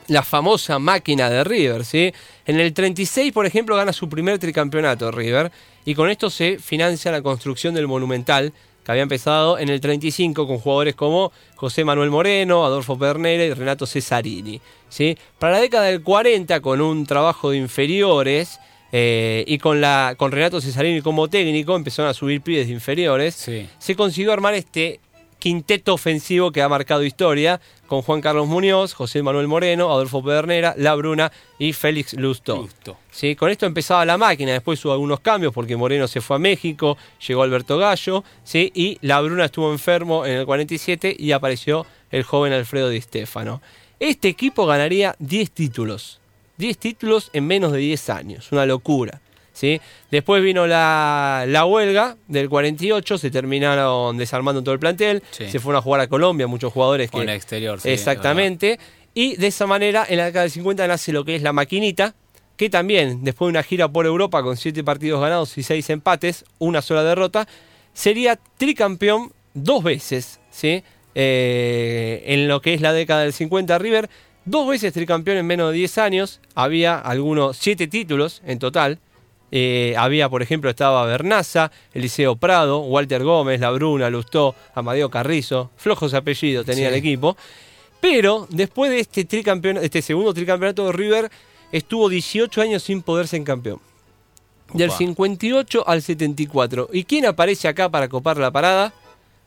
La 0.08 0.24
famosa 0.24 0.80
máquina 0.80 1.30
de 1.30 1.44
River, 1.44 1.86
¿sí? 1.86 2.12
En 2.48 2.60
el 2.60 2.74
36, 2.74 3.32
por 3.32 3.46
ejemplo, 3.46 3.76
gana 3.76 3.94
su 3.94 4.10
primer 4.10 4.40
tricampeonato 4.40 5.12
River 5.12 5.52
y 5.90 5.96
con 5.96 6.08
esto 6.12 6.30
se 6.30 6.60
financia 6.60 7.12
la 7.12 7.24
construcción 7.24 7.74
del 7.74 7.88
Monumental 7.88 8.54
que 8.86 8.92
había 8.92 9.02
empezado 9.02 9.58
en 9.58 9.70
el 9.70 9.82
35 9.82 10.46
con 10.46 10.60
jugadores 10.60 10.94
como 10.94 11.32
José 11.56 11.84
Manuel 11.84 12.12
Moreno, 12.12 12.64
Adolfo 12.64 12.96
Pernera 12.96 13.44
y 13.44 13.54
Renato 13.54 13.88
Cesarini, 13.88 14.62
¿sí? 14.88 15.18
Para 15.40 15.54
la 15.54 15.62
década 15.62 15.86
del 15.86 16.04
40, 16.04 16.60
con 16.60 16.80
un 16.82 17.08
trabajo 17.08 17.50
de 17.50 17.58
inferiores 17.58 18.60
eh, 18.92 19.44
y 19.48 19.58
con, 19.58 19.82
la, 19.82 20.14
con 20.16 20.32
Renato 20.32 20.62
Cesarini 20.62 21.02
como 21.02 21.28
técnico, 21.28 21.76
empezaron 21.76 22.12
a 22.12 22.14
subir 22.14 22.42
pibes 22.42 22.68
de 22.68 22.74
inferiores 22.74 23.34
Sí. 23.34 23.68
se 23.80 23.96
consiguió 23.96 24.32
armar 24.32 24.54
este 24.54 25.00
quinteto 25.40 25.94
ofensivo 25.94 26.52
que 26.52 26.62
ha 26.62 26.70
marcado 26.70 27.04
historia 27.04 27.60
con 27.88 28.02
Juan 28.02 28.22
Carlos 28.22 28.48
Muñoz, 28.48 28.94
José 28.94 29.24
Manuel 29.24 29.48
Moreno, 29.48 29.92
Adolfo 29.92 30.24
Pedernera, 30.24 30.76
La 30.78 30.94
Bruna 30.96 31.32
y 31.58 31.74
Félix 31.74 32.14
Lustó. 32.14 32.58
Justo. 32.58 32.98
Sí, 33.10 33.36
con 33.36 33.50
esto 33.50 33.66
empezaba 33.66 34.06
la 34.06 34.18
máquina, 34.18 34.52
después 34.52 34.84
hubo 34.86 34.92
algunos 34.94 35.22
cambios 35.22 35.54
porque 35.54 35.76
Moreno 35.76 36.08
se 36.08 36.22
fue 36.22 36.36
a 36.36 36.40
México, 36.40 36.98
llegó 37.26 37.42
Alberto 37.42 37.78
Gallo, 37.78 38.24
¿sí? 38.44 38.72
y 38.76 38.98
La 39.02 39.22
Bruna 39.22 39.46
estuvo 39.46 39.72
enfermo 39.72 40.26
en 40.26 40.38
el 40.40 40.46
47 40.46 41.16
y 41.18 41.32
apareció 41.32 41.86
el 42.12 42.24
joven 42.24 42.54
Alfredo 42.54 42.90
Di 42.90 43.02
Stefano. 43.02 43.62
Este 44.00 44.28
equipo 44.28 44.66
ganaría 44.66 45.16
10 45.20 45.52
títulos, 45.52 46.20
10 46.58 46.78
títulos 46.78 47.30
en 47.34 47.48
menos 47.48 47.72
de 47.72 47.80
10 47.80 48.10
años, 48.10 48.52
una 48.52 48.66
locura. 48.66 49.22
¿Sí? 49.60 49.82
Después 50.10 50.42
vino 50.42 50.66
la, 50.68 51.44
la 51.48 51.66
huelga 51.66 52.16
del 52.30 52.48
48, 52.48 53.18
se 53.18 53.30
terminaron 53.30 54.18
desarmando 54.18 54.64
todo 54.64 54.74
el 54.74 54.80
plantel, 54.80 55.22
Sí. 55.32 55.50
se 55.50 55.60
fueron 55.60 55.80
a 55.80 55.82
jugar 55.82 56.00
a 56.02 56.08
Colombia 56.08 56.48
muchos 56.48 56.72
jugadores 56.72 57.12
Con 57.12 57.26
que... 57.26 57.32
el 57.32 57.36
exterior, 57.36 57.82
sí, 57.82 57.90
Exactamente. 57.90 58.80
Y 59.14 59.36
de 59.36 59.48
esa 59.48 59.68
manera, 59.68 60.06
en 60.08 60.18
la 60.18 60.26
década 60.26 60.44
del 60.44 60.52
50 60.52 60.88
nace 60.88 61.12
lo 61.12 61.26
que 61.26 61.36
es 61.36 61.42
la 61.42 61.52
maquinita, 61.52 62.16
que 62.56 62.70
también, 62.70 63.24
después 63.24 63.48
de 63.48 63.52
una 63.52 63.64
gira 63.64 63.90
por 63.90 64.06
Europa 64.06 64.42
con 64.44 64.56
7 64.56 64.84
partidos 64.84 65.20
ganados 65.22 65.58
y 65.58 65.64
6 65.64 65.90
empates, 65.90 66.46
una 66.60 66.82
sola 66.82 67.04
derrota, 67.04 67.48
sería 67.94 68.40
tricampeón 68.58 69.34
dos 69.54 69.84
veces, 69.84 70.40
¿sí? 70.52 70.84
Eh, 71.16 72.24
en 72.28 72.48
lo 72.48 72.62
que 72.62 72.74
es 72.74 72.82
la 72.82 72.94
década 72.94 73.22
del 73.24 73.34
50 73.34 73.78
River, 73.78 74.10
dos 74.46 74.68
veces 74.70 74.94
tricampeón 74.94 75.38
en 75.38 75.46
menos 75.48 75.72
de 75.72 75.78
10 75.78 75.98
años, 75.98 76.40
había 76.56 76.98
algunos 76.98 77.58
7 77.58 77.88
títulos 77.88 78.42
en 78.46 78.60
total. 78.60 79.00
Eh, 79.52 79.96
había, 79.98 80.30
por 80.30 80.42
ejemplo, 80.42 80.70
estaba 80.70 81.06
Bernaza, 81.06 81.72
Eliseo 81.94 82.36
Prado, 82.36 82.80
Walter 82.82 83.24
Gómez, 83.24 83.60
La 83.60 83.72
Bruna, 83.72 84.10
Lustó, 84.10 84.56
Amadeo 84.76 85.10
Carrizo, 85.10 85.72
flojos 85.78 86.14
apellidos 86.14 86.66
tenía 86.66 86.90
Sí. 86.90 86.94
el 86.94 87.00
equipo. 87.00 87.36
Pero 88.02 88.48
después 88.50 88.92
de 88.92 89.00
este, 89.00 89.26
tricampeón, 89.26 89.78
este 89.78 90.02
segundo 90.02 90.34
tricampeonato 90.34 90.86
de 90.86 90.92
River, 90.94 91.32
estuvo 91.72 92.08
18 92.10 92.62
años 92.62 92.84
sin 92.84 93.02
poder 93.02 93.28
ser 93.28 93.44
campeón. 93.44 93.80
Del 94.74 94.90
Opa. 94.90 94.98
58 95.00 95.84
al 95.88 96.02
74. 96.02 96.90
¿Y 96.94 97.04
quién 97.04 97.26
aparece 97.26 97.68
acá 97.68 97.90
para 97.90 98.08
copar 98.08 98.38
la 98.38 98.52
parada? 98.52 98.94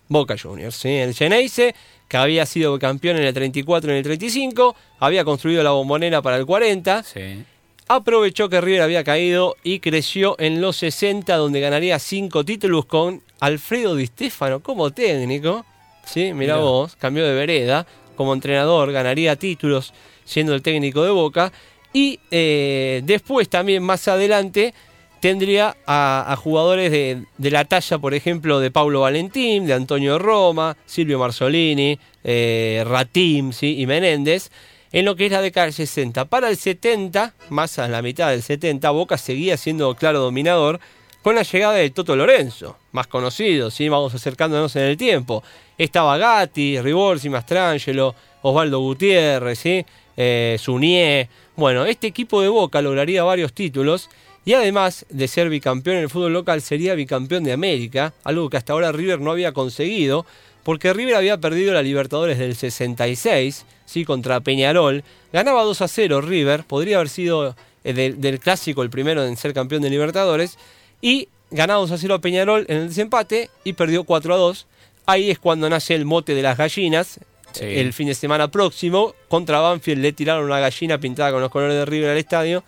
Boca 0.08 0.34
Juniors. 0.36 0.74
¿sí? 0.76 0.88
El 0.88 1.14
Geneise, 1.14 1.74
que 2.08 2.16
había 2.16 2.44
sido 2.44 2.78
campeón 2.78 3.16
en 3.16 3.22
el 3.24 3.32
34 3.32 3.88
y 3.90 3.92
en 3.92 3.98
el 3.98 4.02
35, 4.02 4.74
había 4.98 5.24
construido 5.24 5.62
la 5.62 5.70
bombonera 5.70 6.20
para 6.20 6.36
el 6.36 6.44
40, 6.44 7.02
Sí. 7.04 7.44
Aprovechó 7.88 8.48
que 8.48 8.60
River 8.60 8.82
había 8.82 9.04
caído 9.04 9.56
y 9.62 9.80
creció 9.80 10.36
en 10.38 10.60
los 10.60 10.76
60, 10.76 11.34
donde 11.36 11.60
ganaría 11.60 11.98
5 11.98 12.44
títulos 12.44 12.86
con 12.86 13.22
Alfredo 13.40 13.96
Di 13.96 14.06
Stefano 14.06 14.60
como 14.60 14.90
técnico. 14.90 15.64
¿sí? 16.04 16.32
Mirá 16.32 16.54
Mirá. 16.54 16.56
vos, 16.58 16.96
cambió 16.96 17.26
de 17.26 17.34
vereda. 17.34 17.86
Como 18.16 18.34
entrenador 18.34 18.92
ganaría 18.92 19.36
títulos 19.36 19.92
siendo 20.24 20.54
el 20.54 20.62
técnico 20.62 21.02
de 21.04 21.10
Boca. 21.10 21.52
Y 21.92 22.20
eh, 22.30 23.02
después 23.04 23.48
también 23.48 23.82
más 23.82 24.08
adelante 24.08 24.72
tendría 25.20 25.76
a, 25.86 26.32
a 26.32 26.36
jugadores 26.36 26.90
de, 26.90 27.24
de 27.38 27.50
la 27.50 27.64
talla, 27.64 27.98
por 27.98 28.12
ejemplo, 28.12 28.58
de 28.58 28.70
Paulo 28.72 29.02
Valentín, 29.02 29.66
de 29.66 29.74
Antonio 29.74 30.18
Roma, 30.18 30.76
Silvio 30.84 31.18
Marzolini, 31.18 31.96
eh, 32.24 32.82
Ratim 32.84 33.52
¿sí? 33.52 33.76
y 33.78 33.86
Menéndez, 33.86 34.50
en 34.92 35.04
lo 35.04 35.16
que 35.16 35.26
es 35.26 35.32
la 35.32 35.40
década 35.40 35.66
del 35.66 35.74
60. 35.74 36.26
Para 36.26 36.50
el 36.50 36.56
70, 36.56 37.34
más 37.48 37.78
a 37.78 37.88
la 37.88 38.02
mitad 38.02 38.30
del 38.30 38.42
70, 38.42 38.90
Boca 38.90 39.16
seguía 39.18 39.56
siendo 39.56 39.94
claro 39.94 40.20
dominador 40.20 40.80
con 41.22 41.34
la 41.34 41.42
llegada 41.42 41.74
de 41.74 41.90
Toto 41.90 42.16
Lorenzo, 42.16 42.76
más 42.90 43.06
conocido, 43.06 43.70
¿sí? 43.70 43.88
vamos 43.88 44.14
acercándonos 44.14 44.74
en 44.76 44.82
el 44.82 44.96
tiempo. 44.96 45.42
Estaba 45.78 46.18
Gatti, 46.18 46.80
Riborsi, 46.80 47.28
Mastrangelo, 47.28 48.14
Osvaldo 48.42 48.80
Gutiérrez, 48.80 49.58
¿sí? 49.58 49.86
eh. 50.16 51.28
Bueno, 51.56 51.86
este 51.86 52.08
equipo 52.08 52.42
de 52.42 52.48
Boca 52.48 52.82
lograría 52.82 53.22
varios 53.22 53.52
títulos 53.52 54.10
y 54.44 54.54
además 54.54 55.06
de 55.08 55.28
ser 55.28 55.48
bicampeón 55.48 55.98
en 55.98 56.02
el 56.02 56.10
fútbol 56.10 56.32
local, 56.32 56.60
sería 56.60 56.94
bicampeón 56.94 57.44
de 57.44 57.52
América, 57.52 58.12
algo 58.24 58.50
que 58.50 58.56
hasta 58.56 58.72
ahora 58.72 58.90
River 58.90 59.20
no 59.20 59.30
había 59.30 59.52
conseguido, 59.52 60.26
porque 60.62 60.92
River 60.92 61.16
había 61.16 61.38
perdido 61.38 61.72
la 61.72 61.82
Libertadores 61.82 62.38
del 62.38 62.54
66, 62.54 63.64
¿sí? 63.84 64.04
contra 64.04 64.40
Peñarol. 64.40 65.04
Ganaba 65.32 65.62
2 65.62 65.82
a 65.82 65.88
0 65.88 66.20
River, 66.20 66.64
podría 66.64 66.96
haber 66.96 67.08
sido 67.08 67.56
eh, 67.84 67.92
del, 67.92 68.20
del 68.20 68.38
clásico 68.38 68.82
el 68.82 68.90
primero 68.90 69.24
en 69.24 69.36
ser 69.36 69.54
campeón 69.54 69.82
de 69.82 69.90
Libertadores, 69.90 70.58
y 71.00 71.28
ganaba 71.50 71.80
2 71.80 71.90
a 71.92 71.98
0 71.98 72.14
a 72.14 72.20
Peñarol 72.20 72.64
en 72.68 72.78
el 72.78 72.88
desempate 72.88 73.50
y 73.64 73.74
perdió 73.74 74.04
4 74.04 74.34
a 74.34 74.36
2. 74.36 74.66
Ahí 75.06 75.30
es 75.30 75.38
cuando 75.38 75.68
nace 75.68 75.94
el 75.94 76.04
mote 76.04 76.34
de 76.34 76.42
las 76.42 76.56
gallinas. 76.56 77.20
Sí. 77.52 77.64
El 77.64 77.92
fin 77.92 78.06
de 78.06 78.14
semana 78.14 78.50
próximo, 78.50 79.14
contra 79.28 79.60
Banfield 79.60 80.00
le 80.00 80.12
tiraron 80.12 80.46
una 80.46 80.58
gallina 80.58 80.96
pintada 80.98 81.32
con 81.32 81.42
los 81.42 81.50
colores 81.50 81.76
de 81.76 81.84
River 81.84 82.10
al 82.10 82.16
estadio 82.16 82.64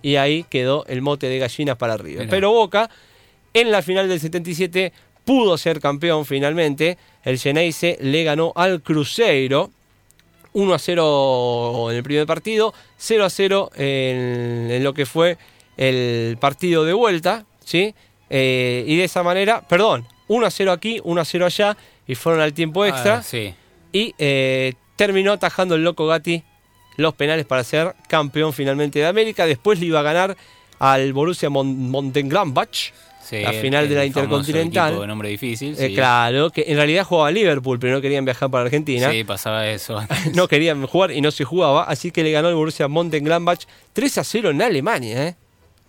y 0.00 0.16
ahí 0.16 0.44
quedó 0.48 0.84
el 0.86 1.02
mote 1.02 1.28
de 1.28 1.38
gallinas 1.38 1.76
para 1.76 1.96
River. 1.96 2.28
Pero 2.28 2.52
Boca, 2.52 2.88
en 3.54 3.70
la 3.70 3.82
final 3.82 4.08
del 4.08 4.20
77, 4.20 4.92
pudo 5.28 5.58
ser 5.58 5.78
campeón 5.78 6.24
finalmente. 6.24 6.96
El 7.22 7.38
Geneise 7.38 7.98
le 8.00 8.24
ganó 8.24 8.54
al 8.56 8.80
Cruzeiro. 8.80 9.70
1 10.54 10.74
a 10.74 10.78
0 10.78 11.90
en 11.90 11.96
el 11.98 12.02
primer 12.02 12.26
partido, 12.26 12.72
0 12.96 13.24
a 13.26 13.30
0 13.30 13.70
en, 13.76 14.70
en 14.70 14.82
lo 14.82 14.94
que 14.94 15.04
fue 15.04 15.36
el 15.76 16.38
partido 16.40 16.86
de 16.86 16.94
vuelta, 16.94 17.44
¿sí? 17.62 17.94
Eh, 18.30 18.82
y 18.86 18.96
de 18.96 19.04
esa 19.04 19.22
manera, 19.22 19.60
perdón, 19.68 20.08
1 20.28 20.46
a 20.46 20.50
0 20.50 20.72
aquí, 20.72 20.98
1 21.04 21.20
a 21.20 21.24
0 21.26 21.44
allá, 21.44 21.76
y 22.06 22.14
fueron 22.14 22.40
al 22.40 22.54
tiempo 22.54 22.86
extra. 22.86 23.18
Ah, 23.18 23.22
sí. 23.22 23.54
Y 23.92 24.14
eh, 24.16 24.72
terminó 24.96 25.32
atajando 25.32 25.74
el 25.74 25.84
loco 25.84 26.06
Gatti 26.06 26.42
los 26.96 27.12
penales 27.12 27.44
para 27.44 27.62
ser 27.64 27.94
campeón 28.08 28.54
finalmente 28.54 28.98
de 28.98 29.06
América. 29.06 29.44
Después 29.44 29.78
le 29.78 29.86
iba 29.86 30.00
a 30.00 30.04
ganar 30.04 30.38
al 30.78 31.12
Borussia 31.12 31.50
Mönchengladbach 31.50 32.92
Sí, 33.28 33.40
la 33.42 33.52
final 33.52 33.88
de 33.88 33.94
la 33.94 34.02
el 34.02 34.06
Intercontinental. 34.08 35.00
de 35.00 35.06
nombre 35.06 35.28
difícil. 35.28 35.74
Eh, 35.78 35.92
claro, 35.94 36.50
que 36.50 36.64
en 36.66 36.76
realidad 36.76 37.04
jugaba 37.04 37.30
Liverpool, 37.30 37.78
pero 37.78 37.94
no 37.94 38.00
querían 38.00 38.24
viajar 38.24 38.50
para 38.50 38.64
Argentina. 38.64 39.10
Sí, 39.10 39.24
pasaba 39.24 39.66
eso. 39.68 40.00
No 40.34 40.48
querían 40.48 40.86
jugar 40.86 41.12
y 41.12 41.20
no 41.20 41.30
se 41.30 41.44
jugaba, 41.44 41.84
así 41.84 42.10
que 42.10 42.22
le 42.22 42.30
ganó 42.30 42.48
el 42.48 42.54
Borussia 42.54 42.88
Mönchengladbach 42.88 43.60
3 43.92 44.18
a 44.18 44.24
0 44.24 44.50
en 44.50 44.62
Alemania, 44.62 45.28
¿eh? 45.28 45.36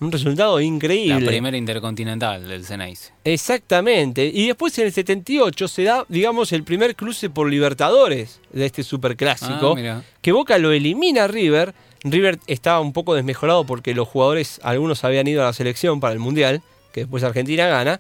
Un 0.02 0.12
resultado 0.14 0.58
La 0.58 0.64
increíble. 0.64 1.26
primera 1.26 1.58
intercontinental 1.58 2.48
del 2.48 2.66
Ceneice. 2.66 3.12
Exactamente. 3.26 4.26
Y 4.34 4.48
después 4.48 4.78
en 4.80 4.86
el 4.86 4.94
78 4.94 5.68
se 5.68 5.84
da, 5.84 6.06
digamos, 6.08 6.54
el 6.54 6.64
primer 6.64 6.96
cruce 6.96 7.30
por 7.30 7.50
Libertadores 7.50 8.40
de 8.54 8.66
este 8.66 8.84
superclásico. 8.84 9.76
Ah, 9.78 10.02
que 10.22 10.32
Boca 10.32 10.58
lo 10.58 10.72
elimina 10.72 11.26
a 11.26 11.28
River. 11.28 11.74
River 12.06 12.40
estaba 12.48 12.80
un 12.80 12.94
poco 12.94 13.14
desmejorado 13.14 13.66
porque 13.66 13.94
los 13.94 14.08
jugadores, 14.08 14.62
algunos 14.64 15.04
habían 15.04 15.28
ido 15.28 15.42
a 15.42 15.48
la 15.48 15.54
selección 15.54 16.00
para 16.00 16.14
el 16.14 16.20
Mundial, 16.20 16.62
que 17.00 17.06
después 17.06 17.24
Argentina 17.24 17.68
gana. 17.68 18.00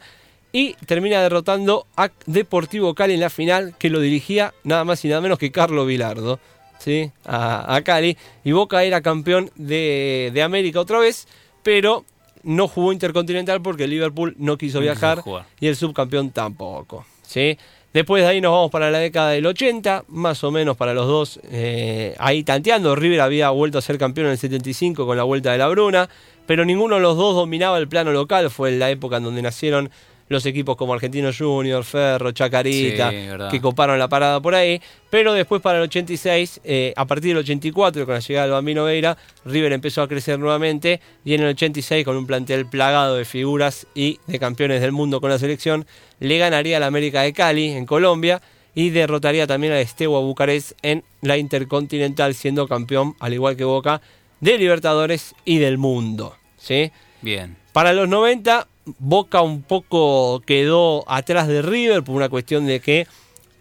Y 0.52 0.74
termina 0.86 1.22
derrotando 1.22 1.86
a 1.96 2.10
Deportivo 2.26 2.96
Cali 2.96 3.14
en 3.14 3.20
la 3.20 3.30
final, 3.30 3.76
que 3.78 3.90
lo 3.90 4.00
dirigía 4.00 4.54
nada 4.64 4.84
más 4.84 5.06
y 5.06 5.08
nada 5.08 5.22
menos 5.22 5.38
que 5.38 5.52
Carlos 5.52 5.86
Vilardo. 5.86 6.40
¿sí? 6.80 7.12
A, 7.26 7.76
a 7.76 7.82
Cali. 7.84 8.18
Y 8.44 8.52
Boca 8.52 8.84
era 8.84 9.02
campeón 9.02 9.52
de, 9.56 10.32
de 10.34 10.42
América 10.42 10.80
otra 10.80 11.00
vez, 11.00 11.28
pero 11.62 12.04
no 12.44 12.68
jugó 12.68 12.94
Intercontinental 12.94 13.62
porque 13.62 13.88
Liverpool 13.88 14.36
no 14.38 14.58
quiso 14.58 14.80
viajar 14.80 15.24
y 15.60 15.68
el 15.68 15.76
subcampeón 15.76 16.32
tampoco. 16.32 17.06
¿sí? 17.22 17.58
Después 17.94 18.24
de 18.24 18.30
ahí 18.30 18.42
nos 18.42 18.52
vamos 18.52 18.72
para 18.72 18.92
la 18.92 19.00
década 19.00 19.32
del 19.32 19.46
80, 19.46 20.06
más 20.10 20.44
o 20.44 20.52
menos 20.52 20.78
para 20.78 20.94
los 20.94 21.08
dos, 21.08 21.40
eh, 21.52 22.16
ahí 22.20 22.44
tanteando. 22.44 22.96
River 22.96 23.22
había 23.22 23.50
vuelto 23.50 23.80
a 23.80 23.82
ser 23.82 23.98
campeón 23.98 24.28
en 24.28 24.34
el 24.34 24.38
75 24.38 25.06
con 25.06 25.18
la 25.18 25.24
vuelta 25.24 25.52
de 25.52 25.58
la 25.58 25.68
Bruna, 25.68 26.08
pero 26.50 26.66
ninguno 26.66 26.96
de 26.96 27.02
los 27.02 27.16
dos 27.16 27.36
dominaba 27.36 27.78
el 27.78 27.88
plano 27.88 28.12
local. 28.12 28.50
Fue 28.50 28.72
la 28.72 28.90
época 28.90 29.18
en 29.18 29.24
donde 29.24 29.40
nacieron 29.40 29.92
los 30.30 30.48
equipos 30.48 30.78
como 30.78 30.96
Argentino 30.96 31.30
Junior, 31.32 31.84
Ferro, 31.84 32.32
Chacarita, 32.32 33.12
Sí, 33.12 33.28
que 33.52 33.62
coparon 33.62 34.00
la 34.00 34.08
parada 34.08 34.42
por 34.42 34.56
ahí. 34.56 34.82
Pero 35.12 35.34
después 35.34 35.62
para 35.62 35.78
el 35.78 35.84
86, 35.84 36.62
eh, 36.64 36.92
a 36.96 37.06
partir 37.06 37.36
del 37.36 37.44
84, 37.44 38.04
con 38.04 38.16
la 38.16 38.20
llegada 38.20 38.48
del 38.48 38.54
Bambino 38.54 38.84
Veira, 38.86 39.16
River 39.46 39.74
empezó 39.74 40.02
a 40.02 40.08
crecer 40.08 40.40
nuevamente 40.40 41.00
y 41.24 41.36
en 41.36 41.42
el 41.42 41.50
86, 41.50 42.04
con 42.04 42.18
un 42.18 42.26
plantel 42.26 42.66
plagado 42.66 43.16
de 43.18 43.26
figuras 43.26 43.86
y 43.94 44.20
de 44.26 44.40
campeones 44.40 44.82
del 44.82 44.92
mundo 44.92 45.22
con 45.22 45.30
la 45.30 45.38
selección, 45.38 45.86
le 46.20 46.40
ganaría 46.40 46.78
al 46.78 46.84
América 46.84 47.22
de 47.22 47.32
Cali 47.32 47.70
en 47.70 47.86
Colombia 47.86 48.42
y 48.74 48.90
derrotaría 48.90 49.46
también 49.46 49.74
al 49.74 49.86
Steaua 49.86 50.22
Bucarest 50.22 50.72
en 50.82 51.04
la 51.22 51.38
Intercontinental, 51.38 52.34
siendo 52.34 52.68
campeón, 52.68 53.14
al 53.20 53.36
igual 53.36 53.56
que 53.56 53.66
Boca, 53.66 54.02
de 54.40 54.58
Libertadores 54.58 55.36
y 55.46 55.58
del 55.60 55.78
mundo. 55.78 56.36
¿sí? 56.58 56.92
Bien. 57.22 57.58
Para 57.74 57.94
los 57.94 58.08
90, 58.10 58.68
Boca 58.98 59.42
un 59.42 59.62
poco 59.62 60.42
quedó 60.46 61.04
atrás 61.10 61.48
de 61.48 61.62
River 61.62 62.04
por 62.04 62.16
una 62.16 62.28
cuestión 62.30 62.66
de 62.66 62.80
que 62.80 63.06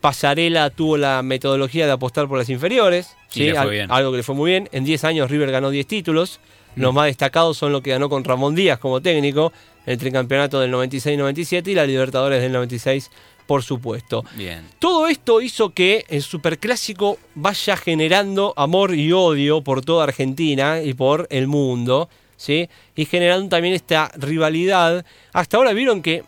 Pasarela 0.00 0.70
tuvo 0.70 0.96
la 0.96 1.22
metodología 1.22 1.86
de 1.86 1.92
apostar 1.92 2.28
por 2.28 2.38
las 2.38 2.48
inferiores. 2.48 3.14
Al- 3.56 3.70
bien. 3.70 3.90
Algo 3.90 4.10
que 4.12 4.18
le 4.18 4.22
fue 4.22 4.34
muy 4.34 4.50
bien. 4.52 4.68
En 4.72 4.84
10 4.84 5.04
años 5.04 5.30
River 5.30 5.50
ganó 5.50 5.70
10 5.70 5.86
títulos. 5.86 6.40
Los 6.76 6.94
más 6.94 7.06
destacados 7.06 7.56
son 7.58 7.72
los 7.72 7.82
que 7.82 7.90
ganó 7.90 8.08
con 8.08 8.22
Ramón 8.22 8.54
Díaz 8.54 8.78
como 8.78 9.00
técnico, 9.00 9.52
el 9.84 9.98
tricampeonato 9.98 10.60
del 10.60 10.72
96-97 10.72 11.66
y 11.68 11.74
la 11.74 11.84
Libertadores 11.84 12.40
del 12.40 12.52
96, 12.52 13.10
por 13.48 13.62
supuesto. 13.64 14.24
Bien. 14.36 14.68
Todo 14.78 15.08
esto 15.08 15.40
hizo 15.40 15.70
que 15.70 16.04
el 16.08 16.22
Superclásico 16.22 17.18
vaya 17.34 17.78
generando 17.78 18.52
amor 18.56 18.94
y 18.94 19.10
odio 19.10 19.62
por 19.62 19.82
toda 19.82 20.04
Argentina 20.04 20.82
y 20.82 20.92
por 20.92 21.26
el 21.30 21.46
mundo, 21.46 22.10
¿sí? 22.36 22.68
Y 22.94 23.06
generando 23.06 23.48
también 23.48 23.72
esta 23.72 24.10
rivalidad. 24.16 25.04
Hasta 25.32 25.56
ahora 25.56 25.72
vieron 25.72 26.02
que 26.02 26.24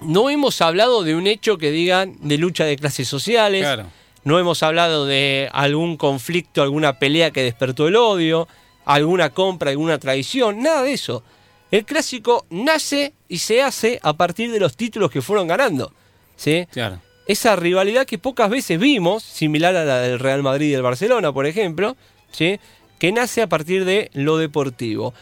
no 0.00 0.30
hemos 0.30 0.62
hablado 0.62 1.02
de 1.04 1.14
un 1.14 1.26
hecho 1.26 1.58
que 1.58 1.70
digan 1.70 2.16
de 2.22 2.38
lucha 2.38 2.64
de 2.64 2.76
clases 2.76 3.06
sociales, 3.06 3.60
Claro. 3.62 3.84
no 4.24 4.38
hemos 4.38 4.62
hablado 4.62 5.04
de 5.04 5.50
algún 5.52 5.98
conflicto, 5.98 6.62
alguna 6.62 6.98
pelea 6.98 7.30
que 7.30 7.42
despertó 7.42 7.88
el 7.88 7.96
odio, 7.96 8.48
alguna 8.86 9.28
compra, 9.30 9.70
alguna 9.70 9.98
traición, 9.98 10.62
nada 10.62 10.82
de 10.82 10.94
eso. 10.94 11.22
El 11.70 11.84
clásico 11.84 12.46
nace 12.48 13.12
y 13.28 13.36
se 13.36 13.60
hace 13.60 14.00
a 14.02 14.14
partir 14.14 14.50
de 14.50 14.60
los 14.60 14.74
títulos 14.78 15.10
que 15.10 15.20
fueron 15.20 15.46
ganando. 15.46 15.92
¿Sí? 16.38 16.66
Claro. 16.72 17.00
esa 17.26 17.54
rivalidad 17.56 18.06
que 18.06 18.16
pocas 18.16 18.48
veces 18.48 18.78
vimos, 18.80 19.22
similar 19.22 19.76
a 19.76 19.84
la 19.84 19.98
del 20.00 20.18
Real 20.18 20.42
Madrid 20.42 20.70
y 20.70 20.74
el 20.74 20.80
Barcelona, 20.82 21.30
por 21.30 21.44
ejemplo, 21.44 21.94
¿sí? 22.30 22.58
que 22.98 23.12
nace 23.12 23.42
a 23.42 23.46
partir 23.48 23.84
de 23.84 24.10
lo 24.14 24.38
deportivo. 24.38 25.12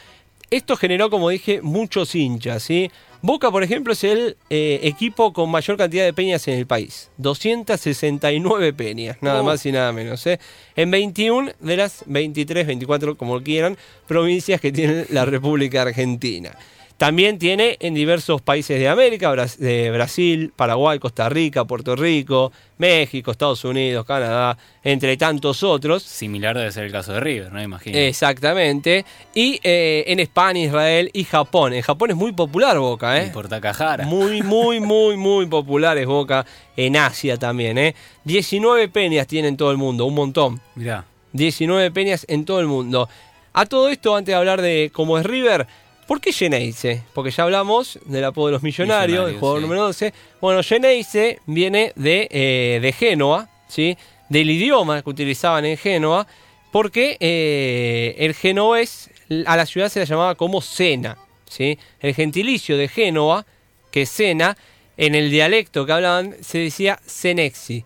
Esto 0.49 0.77
generó, 0.77 1.11
como 1.11 1.29
dije, 1.31 1.61
muchos 1.63 2.15
hinchas. 2.15 2.63
¿sí? 2.63 2.93
Boca, 3.23 3.51
por 3.51 3.65
ejemplo, 3.65 3.93
es 3.93 4.05
el 4.05 4.37
eh, 4.51 4.79
equipo 4.85 5.33
con 5.33 5.51
mayor 5.51 5.77
cantidad 5.77 6.05
de 6.05 6.13
peñas 6.13 6.47
en 6.47 6.55
el 6.59 6.67
país. 6.69 7.11
269 7.17 8.73
peñas, 8.73 9.17
nada 9.21 9.41
Oh. 9.41 9.45
más 9.45 9.67
y 9.67 9.73
nada 9.73 9.93
menos. 9.93 10.25
¿eh? 10.29 10.39
En 10.77 10.91
21 10.93 11.51
de 11.59 11.77
las 11.77 12.05
23, 12.07 12.67
24, 12.69 13.17
como 13.17 13.43
quieran, 13.43 13.77
provincias 14.07 14.61
que 14.61 14.71
tiene 14.71 15.07
la 15.11 15.25
República 15.25 15.83
Argentina. 15.83 16.57
También 16.97 17.39
tiene 17.39 17.77
en 17.81 17.93
diversos 17.93 18.41
países 18.41 18.79
de 18.79 18.89
América, 18.89 19.35
de 19.59 19.91
Brasil, 19.91 20.51
Paraguay, 20.57 20.99
Costa 20.99 21.29
Rica, 21.29 21.67
Puerto 21.67 21.95
Rico, 21.95 22.53
México, 22.79 23.33
Estados 23.33 23.65
Unidos, 23.67 24.07
Canadá, 24.07 24.57
entre 24.83 25.19
tantos 25.19 25.63
otros. 25.63 26.03
Similar 26.03 26.57
debe 26.57 26.73
ser 26.73 26.85
el 26.85 26.93
caso 26.93 27.13
de 27.13 27.21
River, 27.21 27.53
¿no? 27.53 27.63
Imagino. 27.63 27.99
Exactamente. 27.99 29.05
Y 29.35 29.61
eh, 29.63 30.05
en 30.07 30.21
España, 30.21 30.61
Israel 30.61 31.11
y 31.13 31.25
Japón. 31.25 31.75
En 31.75 31.83
Japón 31.83 32.13
es 32.13 32.17
muy 32.17 32.33
popular 32.33 32.79
Boca, 32.79 33.21
¿eh? 33.21 33.27
Y 33.27 33.31
por 33.31 33.47
Takahara. 33.47 34.07
Muy, 34.07 34.41
muy, 34.43 34.81
muy, 34.81 35.19
muy 35.19 35.45
popular 35.45 35.99
es 35.99 36.07
Boca. 36.07 36.47
En 36.79 36.97
Asia 36.97 37.37
también, 37.37 37.77
¿eh? 37.77 37.95
19 38.25 38.89
peñas 38.89 39.27
tiene 39.27 39.49
en 39.49 39.59
todo 39.59 39.71
el 39.71 39.77
mundo, 39.77 40.07
un 40.07 40.15
montón. 40.15 40.63
Mirá. 40.75 41.05
19 41.33 41.91
peñas 41.91 42.25
en 42.29 42.47
todo 42.47 42.61
el 42.61 42.67
mundo. 42.67 43.07
A 43.53 43.67
todo 43.67 43.89
esto, 43.89 44.17
antes 44.17 44.33
de 44.33 44.37
hablar 44.37 44.61
de 44.61 44.91
cómo 44.93 45.19
es 45.19 45.25
River, 45.25 45.67
¿por 46.07 46.21
qué 46.21 46.33
Geneise? 46.33 47.03
Porque 47.15 47.31
ya 47.31 47.45
hablamos 47.45 47.99
del 48.05 48.25
apodo 48.25 48.47
de 48.47 48.53
los 48.53 48.63
millonarios, 48.63 49.09
Millonarios, 49.09 49.35
el 49.35 49.41
jugador 49.41 49.59
sí. 49.61 49.63
número 49.63 49.83
12. 49.83 50.15
Bueno, 50.41 50.63
Geneise 50.63 51.41
viene 51.47 51.93
de, 51.97 52.29
eh, 52.31 52.79
de 52.81 52.93
Génova, 52.93 53.49
¿sí? 53.69 53.97
Del 54.29 54.51
idioma 54.51 55.03
que 55.03 55.11
utilizaban 55.11 55.65
en 55.65 55.77
Génova, 55.77 56.27
porque 56.73 57.17
eh, 57.21 58.15
el 58.19 58.35
genovés 58.35 59.11
a 59.47 59.57
la 59.57 59.67
ciudad 59.67 59.89
se 59.89 60.01
la 60.01 60.05
llamaba 60.05 60.35
como 60.35 60.61
Sena, 60.61 61.17
¿sí? 61.49 61.79
El 62.01 62.15
gentilicio 62.15 62.77
de 62.77 62.89
Génova, 62.89 63.47
que 63.91 64.03
es 64.03 64.09
Sena, 64.11 64.57
en 64.97 65.15
el 65.15 65.31
dialecto 65.31 65.87
que 65.87 65.93
hablaban 65.93 66.35
se 66.41 66.59
decía 66.59 66.99
Senexi, 67.07 67.85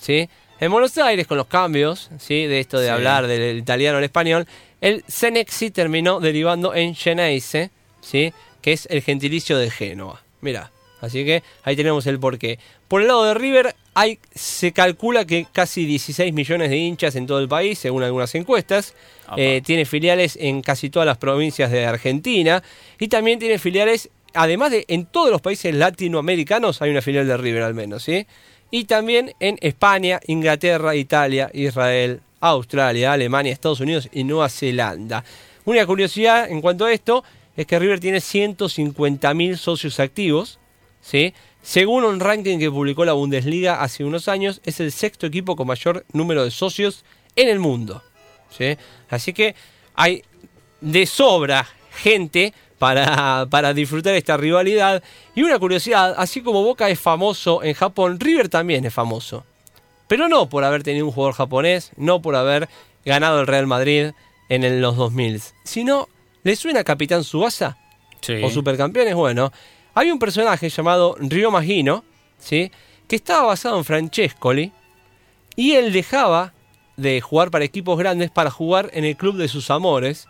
¿sí? 0.00 0.28
En 0.58 0.72
Buenos 0.72 0.96
Aires, 0.98 1.26
con 1.26 1.36
los 1.36 1.46
cambios, 1.48 2.10
¿sí? 2.18 2.46
De 2.46 2.60
esto 2.60 2.78
de 2.78 2.86
Sí. 2.86 2.92
hablar 2.92 3.26
del 3.26 3.58
italiano 3.58 3.98
al 3.98 4.04
español, 4.04 4.46
el 4.80 5.04
Senexi 5.06 5.70
terminó 5.70 6.20
derivando 6.20 6.74
en 6.74 6.94
Geneise, 6.94 7.70
¿sí? 8.00 8.32
Que 8.60 8.72
es 8.72 8.86
el 8.90 9.02
gentilicio 9.02 9.58
de 9.58 9.70
Génova. 9.70 10.22
Mira, 10.40 10.70
así 11.00 11.24
que 11.24 11.42
ahí 11.62 11.76
tenemos 11.76 12.06
el 12.06 12.18
porqué. 12.18 12.58
Por 12.88 13.02
el 13.02 13.08
lado 13.08 13.24
de 13.24 13.34
River, 13.34 13.74
hay, 13.94 14.18
se 14.34 14.72
calcula 14.72 15.24
que 15.24 15.46
casi 15.50 15.86
16 15.86 16.32
millones 16.32 16.70
de 16.70 16.76
hinchas 16.76 17.16
en 17.16 17.26
todo 17.26 17.40
el 17.40 17.48
país, 17.48 17.78
según 17.78 18.02
algunas 18.02 18.34
encuestas. 18.34 18.94
Eh, 19.36 19.60
tiene 19.64 19.84
filiales 19.86 20.38
en 20.40 20.62
casi 20.62 20.90
todas 20.90 21.06
las 21.06 21.18
provincias 21.18 21.70
de 21.72 21.84
Argentina 21.84 22.62
y 23.00 23.08
también 23.08 23.40
tiene 23.40 23.58
filiales, 23.58 24.08
además 24.34 24.70
de 24.70 24.84
en 24.86 25.06
todos 25.06 25.30
los 25.30 25.40
países 25.40 25.74
latinoamericanos 25.74 26.80
hay 26.80 26.90
una 26.90 27.02
filial 27.02 27.26
de 27.26 27.36
River 27.36 27.62
al 27.62 27.74
menos, 27.74 28.04
¿sí? 28.04 28.26
Y 28.70 28.84
también 28.84 29.32
en 29.40 29.58
España, 29.62 30.20
Inglaterra, 30.26 30.94
Italia, 30.94 31.50
Israel, 31.52 32.20
Australia, 32.40 33.12
Alemania, 33.12 33.52
Estados 33.52 33.80
Unidos 33.80 34.08
y 34.12 34.24
Nueva 34.24 34.48
Zelanda. 34.48 35.24
Una 35.64 35.84
curiosidad 35.86 36.50
en 36.50 36.60
cuanto 36.60 36.84
a 36.84 36.92
esto 36.92 37.24
es 37.56 37.66
que 37.66 37.78
River 37.78 38.00
tiene 38.00 38.18
150.000 38.18 39.56
socios 39.56 39.98
activos, 39.98 40.58
¿sí? 41.00 41.32
Según 41.62 42.04
un 42.04 42.20
ranking 42.20 42.60
que 42.60 42.70
publicó 42.70 43.04
la 43.04 43.14
Bundesliga 43.14 43.82
hace 43.82 44.04
unos 44.04 44.28
años, 44.28 44.60
es 44.64 44.78
el 44.78 44.92
sexto 44.92 45.26
equipo 45.26 45.56
con 45.56 45.66
mayor 45.66 46.04
número 46.12 46.44
de 46.44 46.52
socios 46.52 47.04
en 47.34 47.48
el 47.48 47.58
mundo. 47.58 48.04
¿sí? 48.56 48.76
Así 49.10 49.32
que 49.32 49.56
hay 49.94 50.22
de 50.80 51.06
sobra 51.06 51.66
gente 51.90 52.54
para, 52.78 53.46
para 53.50 53.74
disfrutar 53.74 54.14
esta 54.14 54.36
rivalidad. 54.36 55.02
Y 55.34 55.42
una 55.42 55.58
curiosidad, 55.58 56.14
así 56.16 56.40
como 56.40 56.62
Boca 56.62 56.88
es 56.88 57.00
famoso 57.00 57.64
en 57.64 57.74
Japón, 57.74 58.20
River 58.20 58.48
también 58.48 58.84
es 58.84 58.94
famoso. 58.94 59.44
Pero 60.08 60.28
no 60.28 60.48
por 60.48 60.64
haber 60.64 60.82
tenido 60.82 61.06
un 61.06 61.12
jugador 61.12 61.34
japonés, 61.34 61.90
no 61.96 62.22
por 62.22 62.36
haber 62.36 62.68
ganado 63.04 63.40
el 63.40 63.46
Real 63.46 63.66
Madrid 63.66 64.10
en 64.48 64.64
el- 64.64 64.80
los 64.80 64.96
2000, 64.96 65.42
sino, 65.64 66.08
¿le 66.44 66.54
suena 66.56 66.84
Capitán 66.84 67.24
Subasa? 67.24 67.78
Sí. 68.22 68.42
o 68.42 68.50
supercampeones, 68.50 69.14
bueno, 69.14 69.52
hay 69.94 70.10
un 70.10 70.18
personaje 70.18 70.68
llamado 70.68 71.16
Rio 71.20 71.50
Magino, 71.52 72.02
¿sí? 72.38 72.72
que 73.06 73.14
estaba 73.16 73.46
basado 73.46 73.76
en 73.78 73.84
Francescoli, 73.84 74.72
y 75.54 75.72
él 75.72 75.92
dejaba 75.92 76.52
de 76.96 77.20
jugar 77.20 77.50
para 77.50 77.64
equipos 77.64 77.96
grandes 77.98 78.30
para 78.30 78.50
jugar 78.50 78.90
en 78.94 79.04
el 79.04 79.16
club 79.16 79.36
de 79.36 79.46
sus 79.48 79.70
amores, 79.70 80.26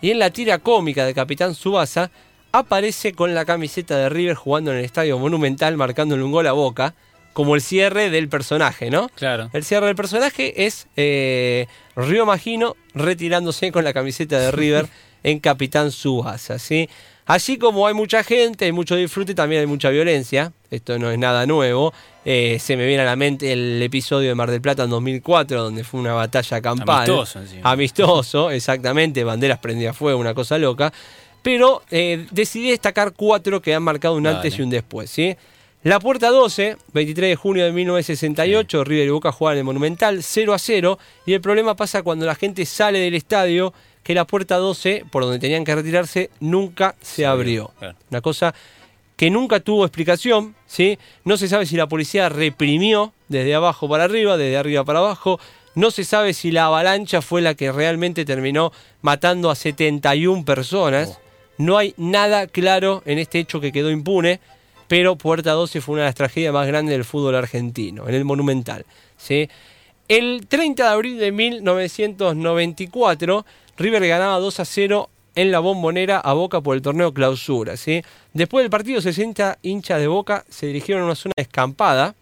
y 0.00 0.12
en 0.12 0.18
la 0.18 0.30
tira 0.30 0.58
cómica 0.58 1.04
de 1.04 1.12
Capitán 1.14 1.54
Subasa 1.54 2.10
aparece 2.52 3.12
con 3.12 3.34
la 3.34 3.44
camiseta 3.44 3.98
de 3.98 4.08
River 4.08 4.36
jugando 4.36 4.70
en 4.72 4.78
el 4.78 4.84
Estadio 4.84 5.18
Monumental, 5.18 5.76
marcándole 5.76 6.22
un 6.22 6.32
gol 6.32 6.46
a 6.46 6.52
Boca, 6.52 6.94
como 7.36 7.54
el 7.54 7.60
cierre 7.60 8.08
del 8.08 8.30
personaje, 8.30 8.88
¿no? 8.88 9.10
Claro. 9.10 9.50
El 9.52 9.62
cierre 9.62 9.88
del 9.88 9.94
personaje 9.94 10.64
es 10.64 10.86
eh, 10.96 11.66
Río 11.94 12.24
Magino 12.24 12.76
retirándose 12.94 13.70
con 13.72 13.84
la 13.84 13.92
camiseta 13.92 14.38
de 14.38 14.50
River 14.52 14.88
en 15.22 15.38
Capitán 15.40 15.90
Subasa, 15.90 16.58
¿sí? 16.58 16.88
Así 17.26 17.58
como 17.58 17.86
hay 17.86 17.92
mucha 17.92 18.24
gente, 18.24 18.64
hay 18.64 18.72
mucho 18.72 18.96
disfrute, 18.96 19.34
también 19.34 19.60
hay 19.60 19.66
mucha 19.66 19.90
violencia. 19.90 20.54
Esto 20.70 20.98
no 20.98 21.10
es 21.10 21.18
nada 21.18 21.44
nuevo. 21.44 21.92
Eh, 22.24 22.56
se 22.58 22.74
me 22.74 22.86
viene 22.86 23.02
a 23.02 23.04
la 23.06 23.16
mente 23.16 23.52
el 23.52 23.82
episodio 23.82 24.30
de 24.30 24.34
Mar 24.34 24.50
del 24.50 24.62
Plata 24.62 24.84
en 24.84 24.90
2004, 24.90 25.62
donde 25.62 25.84
fue 25.84 26.00
una 26.00 26.14
batalla 26.14 26.62
campal. 26.62 27.04
Amistoso, 27.04 27.40
encima. 27.40 27.70
Amistoso, 27.70 28.50
exactamente. 28.62 29.24
Banderas 29.24 29.58
prendidas 29.58 29.94
fuego, 29.94 30.18
una 30.18 30.32
cosa 30.32 30.56
loca. 30.56 30.90
Pero 31.42 31.82
eh, 31.90 32.26
decidí 32.30 32.70
destacar 32.70 33.12
cuatro 33.12 33.60
que 33.60 33.74
han 33.74 33.82
marcado 33.82 34.14
un 34.14 34.22
Dale. 34.22 34.36
antes 34.36 34.58
y 34.58 34.62
un 34.62 34.70
después. 34.70 35.10
¿sí? 35.10 35.36
La 35.82 36.00
Puerta 36.00 36.30
12, 36.30 36.78
23 36.94 37.30
de 37.30 37.36
junio 37.36 37.64
de 37.64 37.72
1968, 37.72 38.82
River 38.82 39.06
y 39.06 39.10
Boca 39.10 39.30
juegan 39.30 39.56
en 39.56 39.58
el 39.60 39.64
Monumental 39.64 40.22
0 40.22 40.52
a 40.52 40.58
0. 40.58 40.98
Y 41.26 41.34
el 41.34 41.40
problema 41.40 41.76
pasa 41.76 42.02
cuando 42.02 42.26
la 42.26 42.34
gente 42.34 42.66
sale 42.66 42.98
del 42.98 43.14
estadio, 43.14 43.72
que 44.02 44.14
la 44.14 44.24
Puerta 44.24 44.56
12, 44.56 45.04
por 45.10 45.22
donde 45.22 45.38
tenían 45.38 45.64
que 45.64 45.74
retirarse, 45.74 46.30
nunca 46.40 46.96
se, 47.00 47.24
abrió. 47.24 47.72
Una 48.10 48.20
cosa 48.20 48.54
que 49.16 49.30
nunca 49.30 49.60
tuvo 49.60 49.84
explicación, 49.84 50.54
¿sí? 50.66 50.98
No 51.24 51.36
se 51.36 51.48
sabe 51.48 51.66
si 51.66 51.76
la 51.76 51.88
policía 51.88 52.28
reprimió 52.28 53.12
desde 53.28 53.54
abajo 53.54 53.88
para 53.88 54.04
arriba, 54.04 54.36
desde 54.36 54.56
arriba 54.56 54.84
para 54.84 54.98
abajo. 54.98 55.40
No 55.74 55.90
se 55.90 56.04
sabe 56.04 56.34
si 56.34 56.50
la 56.50 56.66
avalancha 56.66 57.22
fue 57.22 57.42
la 57.42 57.54
que 57.54 57.70
realmente 57.70 58.24
terminó 58.24 58.72
matando 59.02 59.50
a 59.50 59.54
71 59.54 60.44
personas. 60.44 61.10
Oh. 61.12 61.20
No 61.58 61.78
hay 61.78 61.94
nada 61.96 62.46
claro 62.46 63.02
en 63.06 63.18
este 63.18 63.38
hecho 63.38 63.60
que 63.60 63.72
quedó 63.72 63.90
impune, 63.90 64.40
pero 64.88 65.16
Puerta 65.16 65.52
12 65.52 65.80
fue 65.80 65.94
una 65.94 66.02
de 66.02 66.08
las 66.08 66.14
tragedias 66.14 66.52
más 66.52 66.66
grandes 66.66 66.92
del 66.92 67.04
fútbol 67.04 67.34
argentino, 67.34 68.08
en 68.08 68.14
el 68.14 68.24
Monumental. 68.24 68.84
¿sí? 69.16 69.48
El 70.08 70.46
30 70.46 70.84
de 70.84 70.88
abril 70.88 71.18
de 71.18 71.32
1994, 71.32 73.46
River 73.76 74.06
ganaba 74.06 74.38
2 74.38 74.60
a 74.60 74.64
0 74.64 75.10
en 75.34 75.50
la 75.50 75.58
bombonera 75.58 76.18
a 76.18 76.32
Boca 76.32 76.60
por 76.60 76.76
el 76.76 76.82
torneo 76.82 77.12
clausura. 77.12 77.76
¿sí? 77.76 78.02
Después 78.32 78.62
del 78.62 78.70
partido, 78.70 79.00
60 79.00 79.58
hinchas 79.62 80.00
de 80.00 80.06
Boca 80.06 80.44
se 80.48 80.66
dirigieron 80.66 81.02
a 81.02 81.06
una 81.06 81.14
zona 81.14 81.32
escampada, 81.36 82.14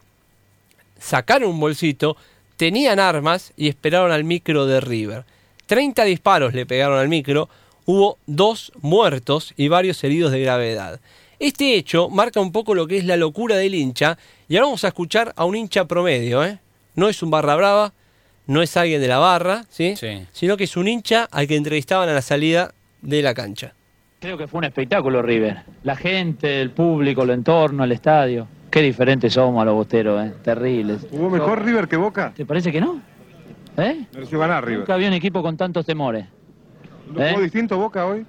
sacaron 0.99 1.51
un 1.51 1.61
bolsito, 1.61 2.17
tenían 2.57 2.99
armas 2.99 3.53
y 3.57 3.69
esperaron 3.69 4.13
al 4.13 4.25
micro 4.25 4.67
de 4.67 4.81
River. 4.81 5.25
30 5.67 6.05
disparos 6.05 6.55
le 6.55 6.67
pegaron 6.67 6.99
al 6.99 7.09
micro, 7.09 7.49
hubo 7.87 8.19
dos 8.27 8.73
muertos 8.81 9.55
y 9.57 9.69
varios 9.69 10.03
heridos 10.05 10.33
de 10.33 10.41
gravedad. 10.41 11.01
Este 11.39 11.75
hecho 11.75 12.09
marca 12.09 12.41
un 12.41 12.53
poco 12.53 12.75
lo 12.75 12.87
que 12.87 12.99
es 12.99 13.05
la 13.05 13.17
locura 13.17 13.57
del 13.57 13.75
hincha 13.75 14.17
y 14.49 14.57
ahora 14.57 14.67
vamos 14.67 14.85
a 14.85 14.89
escuchar 14.89 15.33
a 15.37 15.45
un 15.45 15.57
hincha 15.57 15.87
promedio, 15.87 16.45
¿eh? 16.45 16.59
No 16.95 17.09
es 17.09 17.23
un 17.23 17.31
barra 17.31 17.57
brava, 17.57 17.93
no 18.47 18.63
es 18.63 18.77
alguien 18.77 19.01
de 19.01 19.09
la 19.09 19.19
barra, 19.19 19.65
¿sí? 19.69 19.97
Sí. 19.97 20.27
Sino 20.33 20.57
que 20.57 20.65
es 20.65 20.77
un 20.77 20.87
hincha 20.87 21.29
al 21.31 21.47
que 21.47 21.57
entrevistaban 21.57 22.09
a 22.09 22.13
la 22.13 22.23
salida 22.23 22.73
de 23.03 23.23
la 23.23 23.35
cancha. 23.35 23.75
Creo 24.21 24.39
que 24.39 24.47
fue 24.47 24.59
un 24.59 24.65
espectáculo, 24.65 25.23
River. 25.23 25.63
La 25.83 25.97
gente, 25.97 26.61
el 26.61 26.71
público, 26.71 27.25
el 27.25 27.31
entorno, 27.31 27.85
el 27.85 27.93
estadio. 27.93 28.47
Qué 28.71 28.81
diferentes 28.81 29.33
somos 29.33 29.61
a 29.61 29.65
los 29.65 29.75
bosteros, 29.75 30.25
¿eh? 30.25 30.33
Terribles. 30.43 31.07
¿Jugó 31.11 31.31
mejor 31.31 31.65
River 31.65 31.89
que 31.89 31.97
Boca? 31.97 32.33
¿Te 32.35 32.47
parece 32.47 32.73
que 32.73 32.81
no? 32.81 33.01
¿Eh? 33.77 34.07
Mereció 34.13 34.39
ganar 34.39 34.65
River. 34.65 34.81
Nunca 34.81 34.95
había 34.95 35.09
un 35.09 35.15
equipo 35.15 35.43
con 35.43 35.57
tantos 35.57 35.85
temores. 35.85 36.27
¿No 37.11 37.23
¿Eh? 37.23 37.37
distinto 37.43 37.77
Boca 37.77 38.07
hoy? 38.07 38.25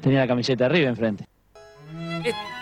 Tenía 0.00 0.20
la 0.20 0.28
camiseta 0.28 0.64
de 0.64 0.70
River 0.70 0.88
enfrente. 0.88 1.26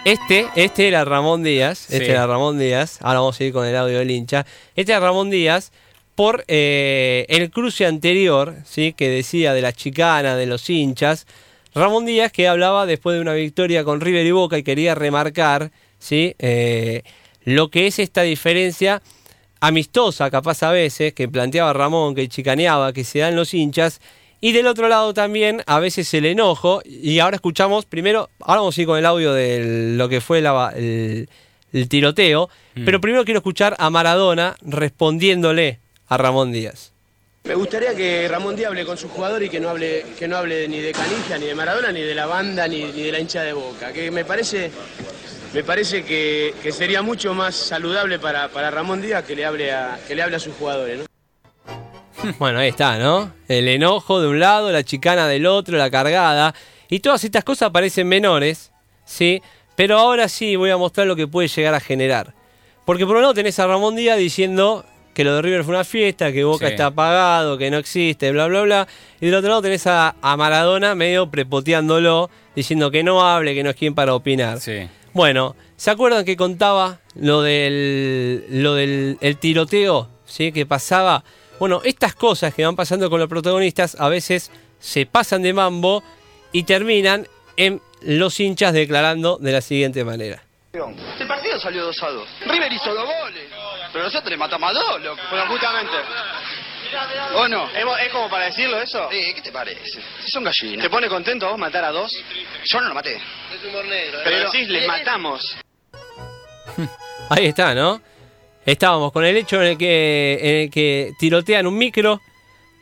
Este, 0.05 0.47
este 0.55 0.87
era 0.87 1.03
Ramón 1.07 1.43
Díaz, 1.43 1.91
este 1.91 2.11
era 2.11 2.27
Ramón 2.27 2.59
Díaz, 2.59 2.99
ahora 3.01 3.21
vamos 3.21 3.41
a 3.41 3.45
ir 3.45 3.55
con 3.55 3.67
el 3.67 3.75
audio 3.75 4.01
del 4.01 4.11
hincha. 4.11 4.45
Este 4.77 4.93
era 4.93 5.01
Ramón 5.01 5.31
Díaz 5.31 5.73
por 6.15 6.45
eh, 6.47 7.25
el 7.31 7.51
cruce 7.51 7.87
anterior, 7.87 8.55
¿sí? 8.67 8.93
que 8.93 9.09
decía 9.09 9.55
de 9.55 9.63
la 9.63 9.73
chicana, 9.73 10.37
de 10.37 10.45
los 10.45 10.69
hinchas. 10.69 11.27
Ramón 11.75 12.05
Díaz 12.05 12.33
que 12.33 12.47
hablaba 12.49 12.85
después 12.85 13.17
de 13.17 13.23
una 13.23 13.33
victoria 13.33 13.83
con 13.83 14.03
River 14.03 14.27
y 14.27 14.31
Boca 14.31 14.59
y 14.59 14.63
quería 14.63 14.95
remarcar 14.95 15.73
¿sí? 15.99 16.35
Eh, 16.39 17.03
lo 17.45 17.71
que 17.71 17.87
es 17.87 17.99
esta 17.99 18.23
diferencia 18.23 19.01
amistosa, 19.61 20.31
capaz 20.31 20.63
a 20.65 20.71
veces, 20.71 21.15
que 21.15 21.29
planteaba 21.29 21.73
Ramón, 21.73 22.15
que 22.15 22.29
chicaneaba, 22.29 22.93
que 22.93 23.05
se 23.05 23.21
dan 23.21 23.37
los 23.37 23.55
hinchas. 23.55 24.03
Y 24.45 24.53
del 24.53 24.67
otro 24.67 24.89
lado 24.89 25.15
también, 25.15 25.63
a 25.67 25.81
veces 25.81 26.13
el 26.13 26.27
enojo. 26.27 26.83
Y 26.85 27.19
ahora 27.21 27.37
escuchamos, 27.37 27.87
primero, 27.87 28.29
ahora 28.41 28.61
vamos 28.61 28.77
a 28.77 28.81
ir 28.83 28.87
con 28.87 28.99
el 28.99 29.07
audio 29.07 29.33
de 29.33 29.95
lo 29.97 30.07
que 30.11 30.21
fue 30.21 30.43
la- 30.43 30.71
el, 30.77 31.31
el 31.73 31.89
tiroteo. 31.89 32.51
Pero 32.85 33.01
primero 33.01 33.25
quiero 33.25 33.39
escuchar 33.39 33.75
a 33.79 33.89
Maradona 33.89 34.55
respondiéndole 34.61 35.79
a 36.09 36.19
Ramón 36.19 36.53
Díaz. 36.53 36.93
Me 37.45 37.55
gustaría 37.55 37.95
que 37.95 38.29
Ramón 38.29 38.55
Díaz 38.55 38.69
hable 38.69 38.85
con 38.85 38.99
su 38.99 39.09
jugador 39.09 39.43
y 39.43 39.49
que 39.49 39.61
no 39.61 39.71
hable, 39.71 40.05
que 40.19 40.29
no 40.29 40.37
hable 40.37 40.69
ni 40.69 40.79
de 40.81 40.93
Canilla, 40.93 41.39
ni 41.39 41.47
de 41.47 41.55
Maradona, 41.55 41.91
ni 41.93 42.03
de 42.03 42.15
la 42.15 42.27
banda, 42.27 42.69
ni, 42.69 42.85
ni 42.85 43.03
de 43.03 43.13
la 43.13 43.21
hincha 43.21 43.43
de 43.43 43.53
Boca. 43.55 43.93
Que 43.95 44.11
me 44.11 44.25
parece, 44.27 44.71
me 45.55 45.65
parece 45.65 46.05
que, 46.05 46.55
que 46.63 46.71
sería 46.71 47.01
mucho 47.01 47.33
más 47.33 47.55
saludable 47.55 48.19
para, 48.19 48.49
para 48.49 48.71
Ramón 48.71 49.01
Díaz 49.01 49.25
que 49.25 49.37
le 49.37 49.47
hable 49.47 49.73
a, 49.73 49.99
que 50.07 50.15
le 50.15 50.23
hable 50.23 50.37
a 50.37 50.41
sus 50.41 50.55
jugadores. 50.55 50.99
¿no? 50.99 51.05
Bueno, 52.39 52.59
ahí 52.59 52.69
está, 52.69 52.99
¿no? 52.99 53.33
El 53.49 53.69
enojo 53.69 54.21
de 54.21 54.29
un 54.29 54.41
lado, 54.41 54.71
la 54.73 54.83
chicana 54.83 55.27
del 55.29 55.47
otro, 55.47 55.77
la 55.79 55.91
cargada. 55.91 56.55
Y 56.89 57.01
todas 57.01 57.25
estas 57.25 57.45
cosas 57.45 57.71
parecen 57.71 58.09
menores, 58.09 58.71
¿sí? 59.05 59.43
Pero 59.77 59.99
ahora 59.99 60.29
sí 60.29 60.57
voy 60.57 60.71
a 60.71 60.77
mostrar 60.77 61.07
lo 61.07 61.17
que 61.17 61.27
puede 61.27 61.49
llegar 61.49 61.75
a 61.75 61.81
generar. 61.81 62.35
Porque 62.85 63.07
por 63.07 63.17
un 63.17 63.23
lado 63.23 63.35
tenés 63.35 63.59
a 63.59 63.67
Ramón 63.67 63.97
Díaz 63.97 64.19
diciendo 64.19 64.85
que 65.15 65.25
lo 65.25 65.35
de 65.37 65.43
River 65.43 65.65
fue 65.65 65.75
una 65.75 65.85
fiesta, 65.85 66.33
que 66.33 66.45
Boca 66.45 66.67
Sí. 66.67 66.73
está 66.73 66.87
apagado, 66.87 67.57
que 67.57 67.71
no 67.71 67.79
existe, 67.79 68.31
bla, 68.33 68.47
bla, 68.47 68.63
bla. 68.63 68.89
Y 69.21 69.27
del 69.27 69.35
otro 69.37 69.49
lado 69.51 69.63
tenés 69.63 69.87
a, 69.87 70.15
a 70.21 70.37
Maradona 70.37 70.95
medio 70.95 71.31
prepoteándolo, 71.31 72.31
diciendo 72.55 72.91
que 72.91 73.03
no 73.03 73.27
hable, 73.27 73.55
que 73.55 73.63
no 73.63 73.71
es 73.71 73.77
quien 73.77 73.95
para 73.95 74.15
opinar. 74.15 74.61
Sí. 74.61 74.89
Bueno, 75.13 75.55
¿se 75.77 75.91
acuerdan 75.91 76.25
que 76.25 76.37
contaba 76.37 76.99
lo 77.15 77.43
del, 77.43 78.45
lo 78.51 78.75
del 78.75 79.17
el 79.21 79.37
tiroteo? 79.39 80.09
¿Sí? 80.27 80.53
Que 80.53 80.67
pasaba. 80.67 81.25
Bueno, 81.65 81.81
estas 81.83 82.15
cosas 82.15 82.53
que 82.53 82.63
van 82.63 82.77
pasando 82.77 83.09
con 83.09 83.19
los 83.19 83.27
protagonistas 83.27 83.99
a 83.99 84.11
veces 84.11 84.51
se 84.79 85.07
pasan 85.07 85.41
de 85.41 85.55
mambo 85.55 86.05
y 86.53 86.65
terminan 86.65 87.27
en 87.57 87.81
los 88.03 88.39
hinchas 88.39 88.75
declarando 88.75 89.39
de 89.39 89.51
la 89.51 89.63
siguiente 89.63 90.05
manera. 90.05 90.43
El 90.75 91.27
partido 91.27 91.59
salió 91.59 91.87
2 91.87 92.03
a 92.03 92.11
2. 92.11 92.29
River 92.49 92.71
hizo 92.71 92.95
dos 92.95 93.07
goles. 93.07 93.45
Pero 93.95 94.05
nosotros 94.05 94.31
le 94.31 94.37
matamos 94.37 94.69
a 94.69 94.73
dos, 94.75 95.03
loco. 95.05 95.23
Bueno, 95.31 95.47
justamente. 95.47 95.97
¿O 97.35 97.49
no? 97.49 97.67
¿Es, 97.71 98.07
es 98.07 98.13
como 98.13 98.29
para 98.29 98.45
decirlo 98.45 98.83
eso? 98.83 99.11
Eh, 99.11 99.33
¿Qué 99.35 99.41
te 99.41 99.51
parece? 99.51 100.03
Si 100.23 100.31
son 100.31 100.45
gallinas. 100.45 100.83
¿Te 100.83 100.91
pone 100.91 101.09
contento 101.09 101.49
vos 101.49 101.59
matar 101.59 101.85
a 101.85 101.93
dos? 101.93 102.13
Yo 102.67 102.81
no 102.83 102.89
lo 102.89 102.95
maté. 102.95 103.19
Pero 104.23 104.53
decís, 104.53 104.69
les 104.69 104.87
matamos. 104.87 105.57
Ahí 107.31 107.47
está, 107.47 107.75
¿no? 107.75 108.03
Estábamos 108.67 109.13
con 109.13 109.25
el 109.25 109.37
hecho 109.37 109.61
en 109.63 109.69
el 109.69 109.79
que, 109.79 110.39
en 110.41 110.55
el 110.63 110.71
que 110.71 111.13
tirotean 111.19 111.67
un 111.67 111.77
micro. 111.77 112.21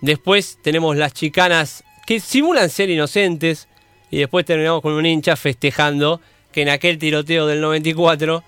Después 0.01 0.59
tenemos 0.63 0.97
las 0.97 1.13
chicanas 1.13 1.85
que 2.07 2.21
simulan 2.21 2.71
ser 2.71 2.91
inocentes. 2.91 3.69
Y 4.11 4.19
después 4.19 4.45
terminamos 4.45 4.83
con 4.83 4.93
un 4.93 5.07
hincha 5.07 5.37
festejando 5.37 6.21
que 6.53 6.63
en 6.63 6.69
aquel 6.69 6.99
tiroteo 6.99 7.47
del 7.47 7.61
94 7.61 8.45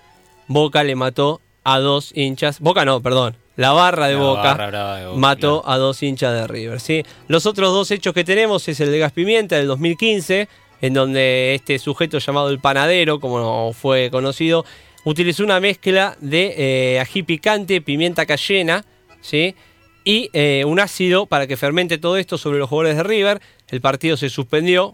Boca 0.47 0.83
le 0.83 0.95
mató 0.95 1.41
a 1.63 1.79
dos 1.79 2.11
hinchas. 2.15 2.59
Boca 2.59 2.85
no, 2.85 3.01
perdón. 3.01 3.35
La 3.55 3.71
barra 3.71 4.07
de 4.07 4.13
La 4.13 4.19
Boca 4.19 4.41
barra 4.41 4.67
brava 4.67 4.97
de 4.99 5.05
Boca, 5.07 5.17
mató 5.17 5.61
claro. 5.61 5.75
a 5.75 5.77
dos 5.77 6.03
hinchas 6.03 6.33
de 6.33 6.47
River. 6.47 6.79
¿sí? 6.79 7.03
Los 7.27 7.45
otros 7.45 7.73
dos 7.73 7.89
hechos 7.91 8.13
que 8.13 8.23
tenemos 8.23 8.67
es 8.67 8.79
el 8.79 8.91
de 8.91 8.99
Gas 8.99 9.11
Pimienta 9.13 9.55
del 9.55 9.67
2015, 9.67 10.47
en 10.81 10.93
donde 10.93 11.55
este 11.55 11.79
sujeto 11.79 12.19
llamado 12.19 12.49
el 12.49 12.59
panadero, 12.59 13.19
como 13.19 13.73
fue 13.73 14.09
conocido, 14.11 14.65
utilizó 15.05 15.43
una 15.43 15.59
mezcla 15.61 16.17
de 16.19 16.53
eh, 16.57 16.99
ají 16.99 17.23
picante, 17.23 17.79
pimienta 17.79 18.25
cayena, 18.25 18.83
¿sí? 19.21 19.55
y 20.03 20.29
eh, 20.33 20.63
un 20.65 20.79
ácido 20.79 21.25
para 21.25 21.47
que 21.47 21.57
fermente 21.57 21.97
todo 21.97 22.17
esto 22.17 22.37
sobre 22.37 22.59
los 22.59 22.69
jugadores 22.69 22.97
de 22.97 23.03
River. 23.03 23.41
El 23.69 23.81
partido 23.81 24.17
se 24.17 24.29
suspendió, 24.29 24.93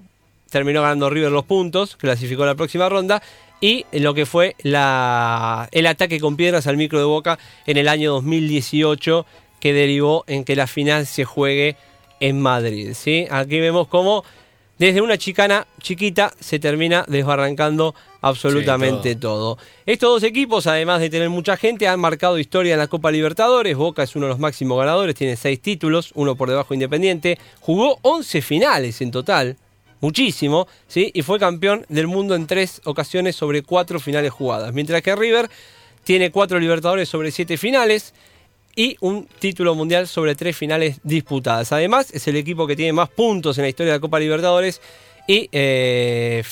terminó 0.50 0.82
ganando 0.82 1.10
River 1.10 1.32
los 1.32 1.46
puntos, 1.46 1.98
clasificó 1.98 2.46
la 2.46 2.56
próxima 2.56 2.88
ronda. 2.88 3.22
Y 3.60 3.86
lo 3.92 4.16
que 4.16 4.26
fue 4.26 4.56
la, 4.64 5.70
el 5.72 5.86
ataque 5.86 6.20
con 6.20 6.36
piedras 6.36 6.66
al 6.66 6.78
micro 6.78 6.98
de 6.98 7.06
Boca 7.06 7.38
en 7.68 7.78
el 7.78 7.88
año 7.88 8.12
2018, 8.14 9.26
que 9.60 9.74
derivó 9.74 10.24
en 10.28 10.44
que 10.46 10.56
la 10.56 10.66
final 10.66 11.06
se 11.06 11.26
juegue 11.26 11.76
en 12.20 12.40
Madrid. 12.40 12.94
¿sí? 12.94 13.28
Aquí 13.30 13.60
vemos 13.60 13.88
cómo 13.88 14.24
desde 14.82 15.00
una 15.00 15.16
chicana 15.16 15.68
chiquita 15.80 16.34
se 16.40 16.58
termina 16.58 17.06
desbarrancando 17.08 17.94
absolutamente 18.20 19.12
Sí, 19.12 19.16
todo. 19.16 19.60
Estos 19.86 20.10
dos 20.10 20.24
equipos, 20.24 20.66
además 20.66 21.02
de 21.02 21.12
tener 21.12 21.30
mucha 21.30 21.56
gente, 21.56 21.88
han 21.88 22.00
marcado 22.00 22.40
historia 22.40 22.74
en 22.74 22.80
la 22.80 22.88
Copa 22.88 23.12
Libertadores. 23.12 23.78
Boca 23.78 24.02
es 24.02 24.16
uno 24.16 24.26
de 24.26 24.32
los 24.32 24.40
máximos 24.40 24.80
ganadores, 24.80 25.14
tiene 25.14 25.36
seis 25.36 25.62
títulos, 25.62 26.12
uno 26.16 26.36
por 26.36 26.50
debajo 26.50 26.70
de 26.70 26.78
Independiente. 26.78 27.38
Jugó 27.60 28.00
11 28.02 28.42
finales 28.42 29.00
en 29.02 29.12
total. 29.12 29.56
muchísimo, 30.00 30.68
¿sí? 30.88 31.12
y 31.14 31.22
fue 31.22 31.38
campeón 31.38 31.86
del 31.88 32.08
mundo 32.08 32.34
en 32.34 32.48
tres 32.48 32.82
ocasiones 32.86 33.36
sobre 33.36 33.62
cuatro 33.62 34.00
finales 34.00 34.32
jugadas. 34.32 34.74
Mientras 34.74 35.04
que 35.04 35.16
River 35.16 35.48
tiene 36.04 36.32
cuatro 36.32 36.58
Libertadores 36.60 37.08
sobre 37.08 37.30
siete 37.30 37.56
finales 37.58 38.16
y 38.76 38.98
un 39.02 39.28
título 39.40 39.76
mundial 39.76 40.08
sobre 40.08 40.36
tres 40.36 40.56
finales 40.56 41.00
disputadas. 41.04 41.72
Además, 41.72 42.12
es 42.14 42.28
el 42.28 42.36
equipo 42.36 42.68
que 42.68 42.76
tiene 42.76 42.94
más 42.94 43.10
puntos 43.10 43.58
en 43.58 43.64
la 43.64 43.70
historia 43.70 43.94
de 43.94 43.98
la 43.98 44.02
Copa 44.02 44.20
Libertadores 44.20 44.82
y 45.28 45.50
eh, 45.52 46.44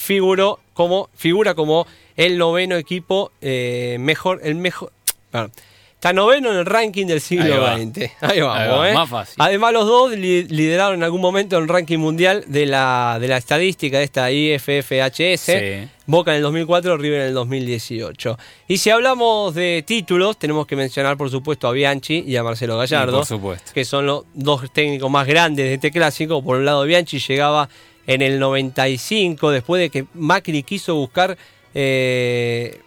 como, 0.73 1.09
figura 1.15 1.55
como 1.55 1.87
el 2.15 2.37
noveno 2.37 2.75
equipo 2.75 3.31
eh, 3.41 3.97
mejor, 3.99 4.41
el 4.43 4.55
mejor, 4.55 4.91
perdón, 5.31 5.51
está 5.99 6.13
noveno 6.13 6.49
en 6.51 6.59
el 6.59 6.65
ranking 6.65 7.05
del 7.07 7.19
siglo 7.19 7.67
Ahí. 7.67 7.85
XX. 7.93 8.11
Ahí 8.21 8.39
vamos, 8.39 8.57
Ahí 8.57 8.69
va, 8.69 8.89
¿eh? 8.89 8.93
más 8.93 9.09
fácil. 9.09 9.35
Además, 9.37 9.73
los 9.73 9.85
dos 9.85 10.11
li- 10.15 10.43
lideraron 10.47 10.95
en 10.95 11.03
algún 11.03 11.19
momento 11.19 11.57
el 11.57 11.67
ranking 11.67 11.97
mundial 11.97 12.45
de 12.47 12.65
la, 12.65 13.17
de 13.19 13.27
la 13.27 13.35
estadística 13.35 13.97
de 13.97 14.05
esta 14.05 14.31
IFFHS. 14.31 15.39
Sí. 15.41 15.87
Boca 16.05 16.31
en 16.31 16.37
el 16.37 16.43
2004, 16.43 16.95
River 16.97 17.19
en 17.21 17.27
el 17.27 17.33
2018. 17.33 18.37
Y 18.69 18.77
si 18.77 18.89
hablamos 18.89 19.53
de 19.53 19.83
títulos, 19.85 20.39
tenemos 20.39 20.65
que 20.65 20.77
mencionar, 20.77 21.17
por 21.17 21.29
supuesto, 21.29 21.67
a 21.67 21.73
Bianchi 21.73 22.23
y 22.25 22.37
a 22.37 22.43
Marcelo 22.43 22.77
Gallardo 22.77 23.17
por 23.17 23.25
supuesto. 23.25 23.71
que 23.73 23.83
son 23.83 24.05
los 24.05 24.23
dos 24.33 24.71
técnicos 24.71 25.11
más 25.11 25.27
grandes 25.27 25.65
de 25.65 25.73
este 25.73 25.91
clásico. 25.91 26.41
Por 26.41 26.57
un 26.59 26.65
lado, 26.65 26.83
Bianchi 26.85 27.19
llegaba 27.19 27.67
en 28.07 28.21
el 28.21 28.39
95, 28.39 29.51
después 29.51 29.81
de 29.81 29.89
que 29.89 30.05
Macri 30.13 30.63
quiso 30.63 30.95
buscar. 30.95 31.37
eh, 31.75 32.79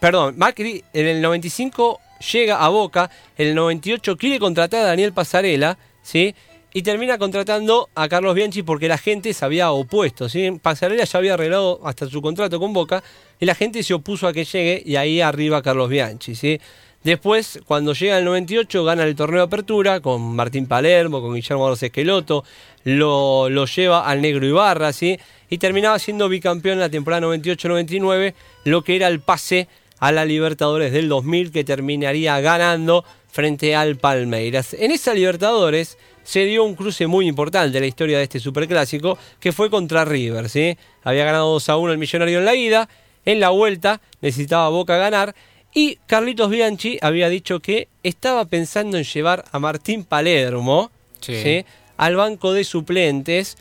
perdón, 0.00 0.34
Macri 0.36 0.84
en 0.92 1.06
el 1.06 1.20
95 1.20 2.00
llega 2.32 2.64
a 2.64 2.68
Boca, 2.68 3.10
en 3.36 3.48
el 3.48 3.54
98 3.54 4.16
quiere 4.16 4.38
contratar 4.38 4.80
a 4.80 4.84
Daniel 4.84 5.12
Pasarela, 5.12 5.78
¿sí? 6.02 6.34
Y 6.72 6.82
termina 6.82 7.18
contratando 7.18 7.88
a 7.94 8.08
Carlos 8.08 8.34
Bianchi 8.34 8.62
porque 8.62 8.88
la 8.88 8.98
gente 8.98 9.32
se 9.32 9.44
había 9.44 9.70
opuesto. 9.70 10.28
¿sí? 10.28 10.58
Pasarela 10.62 11.04
ya 11.04 11.18
había 11.18 11.34
arreglado 11.34 11.80
hasta 11.82 12.06
su 12.06 12.20
contrato 12.20 12.60
con 12.60 12.74
Boca 12.74 13.02
y 13.40 13.46
la 13.46 13.54
gente 13.54 13.82
se 13.82 13.94
opuso 13.94 14.28
a 14.28 14.32
que 14.32 14.44
llegue 14.44 14.82
y 14.84 14.96
ahí 14.96 15.20
arriba 15.22 15.62
Carlos 15.62 15.88
Bianchi. 15.88 16.34
¿sí? 16.34 16.60
Después, 17.02 17.60
cuando 17.64 17.94
llega 17.94 18.18
el 18.18 18.24
98, 18.26 18.84
gana 18.84 19.04
el 19.04 19.16
torneo 19.16 19.38
de 19.38 19.46
apertura 19.46 20.00
con 20.00 20.36
Martín 20.36 20.66
Palermo, 20.66 21.22
con 21.22 21.34
Guillermo 21.34 21.66
Arroz 21.66 21.82
Esqueloto, 21.82 22.44
lo, 22.84 23.48
lo 23.48 23.64
lleva 23.64 24.06
al 24.06 24.20
Negro 24.20 24.46
Ibarra, 24.46 24.92
¿sí? 24.92 25.18
y 25.48 25.58
terminaba 25.58 25.98
siendo 25.98 26.28
bicampeón 26.28 26.74
en 26.74 26.80
la 26.80 26.90
temporada 26.90 27.26
98-99, 27.26 28.34
lo 28.64 28.82
que 28.82 28.96
era 28.96 29.08
el 29.08 29.20
pase 29.20 29.68
a 30.00 30.12
la 30.12 30.24
Libertadores 30.24 30.92
del 30.92 31.08
2000, 31.08 31.52
que 31.52 31.64
terminaría 31.64 32.40
ganando 32.40 33.04
frente 33.30 33.74
al 33.74 33.96
Palmeiras. 33.96 34.74
En 34.74 34.90
esa 34.90 35.14
Libertadores 35.14 35.98
se 36.24 36.44
dio 36.44 36.64
un 36.64 36.74
cruce 36.74 37.06
muy 37.06 37.26
importante 37.26 37.78
en 37.78 37.82
la 37.82 37.88
historia 37.88 38.18
de 38.18 38.24
este 38.24 38.40
superclásico, 38.40 39.18
que 39.40 39.52
fue 39.52 39.70
contra 39.70 40.04
River. 40.04 40.48
¿sí? 40.48 40.76
Había 41.02 41.24
ganado 41.24 41.52
2 41.52 41.68
a 41.68 41.76
1 41.76 41.92
el 41.92 41.98
Millonario 41.98 42.38
en 42.38 42.44
la 42.44 42.54
ida, 42.54 42.88
en 43.24 43.40
la 43.40 43.50
vuelta 43.50 44.00
necesitaba 44.20 44.68
Boca 44.68 44.96
ganar. 44.96 45.34
Y 45.74 45.96
Carlitos 46.06 46.50
Bianchi 46.50 46.98
había 47.02 47.28
dicho 47.28 47.60
que 47.60 47.88
estaba 48.02 48.44
pensando 48.46 48.96
en 48.96 49.04
llevar 49.04 49.44
a 49.52 49.58
Martín 49.58 50.04
Palermo 50.04 50.90
Sí. 51.20 51.42
¿sí? 51.42 51.64
al 51.96 52.16
banco 52.16 52.52
de 52.52 52.64
suplentes. 52.64 53.56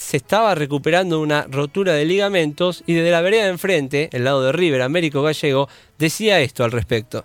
Se 0.00 0.16
estaba 0.16 0.54
recuperando 0.54 1.20
una 1.20 1.44
rotura 1.48 1.92
de 1.92 2.06
ligamentos 2.06 2.82
y 2.86 2.94
desde 2.94 3.10
la 3.10 3.20
vereda 3.20 3.44
de 3.44 3.50
enfrente, 3.50 4.08
el 4.12 4.24
lado 4.24 4.42
de 4.42 4.50
River, 4.50 4.80
Américo 4.80 5.22
Gallego, 5.22 5.68
decía 5.98 6.40
esto 6.40 6.64
al 6.64 6.72
respecto. 6.72 7.22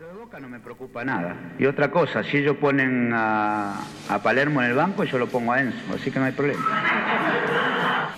Lo 0.00 0.06
de 0.08 0.12
Boca 0.14 0.40
no 0.40 0.48
me 0.48 0.58
preocupa 0.58 1.04
nada. 1.04 1.36
Y 1.58 1.66
otra 1.66 1.90
cosa, 1.90 2.24
si 2.24 2.38
ellos 2.38 2.56
ponen 2.58 3.12
a, 3.12 3.78
a 4.08 4.22
Palermo 4.22 4.62
en 4.62 4.70
el 4.70 4.74
banco, 4.74 5.04
yo 5.04 5.18
lo 5.18 5.26
pongo 5.28 5.52
a 5.52 5.60
Enzo, 5.60 5.76
así 5.94 6.10
que 6.10 6.18
no 6.18 6.24
hay 6.24 6.32
problema. 6.32 8.16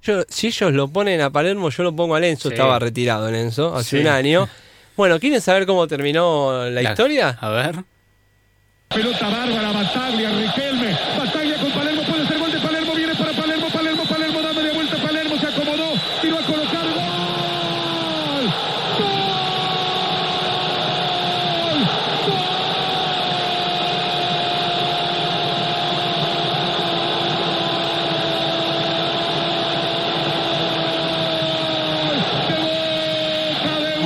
Yo, 0.00 0.22
si 0.28 0.46
ellos 0.46 0.72
lo 0.72 0.86
ponen 0.86 1.20
a 1.20 1.30
Palermo, 1.30 1.68
yo 1.68 1.82
lo 1.82 1.94
pongo 1.96 2.14
a 2.14 2.20
Lenzo. 2.20 2.48
Sí. 2.48 2.54
Estaba 2.54 2.78
retirado 2.78 3.28
en 3.28 3.34
Enzo 3.34 3.74
hace 3.74 3.96
Sí. 3.98 4.02
un 4.02 4.06
año. 4.06 4.48
Bueno, 4.96 5.18
¿quieren 5.18 5.40
saber 5.40 5.66
cómo 5.66 5.88
terminó 5.88 6.64
la, 6.64 6.80
La- 6.80 6.90
historia? 6.90 7.36
A 7.40 7.50
ver. 7.50 7.74
Pelota 8.88 9.28
bárbara, 9.28 9.70
Bataglia, 9.70 10.30
Riquelme. 10.30 10.96
Bataglia 11.18 11.58
con 11.60 11.70
Palermo, 11.72 12.02
puede 12.08 12.26
ser 12.26 12.38
gol 12.38 12.50
de 12.50 12.58
Palermo, 12.58 12.94
viene 12.94 13.14
para 13.16 13.32
Palermo, 13.32 13.66
Palermo, 13.70 14.02
Palermo, 14.08 14.40
dándole 14.40 14.72
vuelta 14.72 14.96
a 14.96 15.02
Palermo, 15.02 15.36
se 15.36 15.46
acomodó, 15.46 15.92
tiró 16.22 16.38
a 16.38 16.42
colocar 16.42 16.84
gol. 16.88 18.48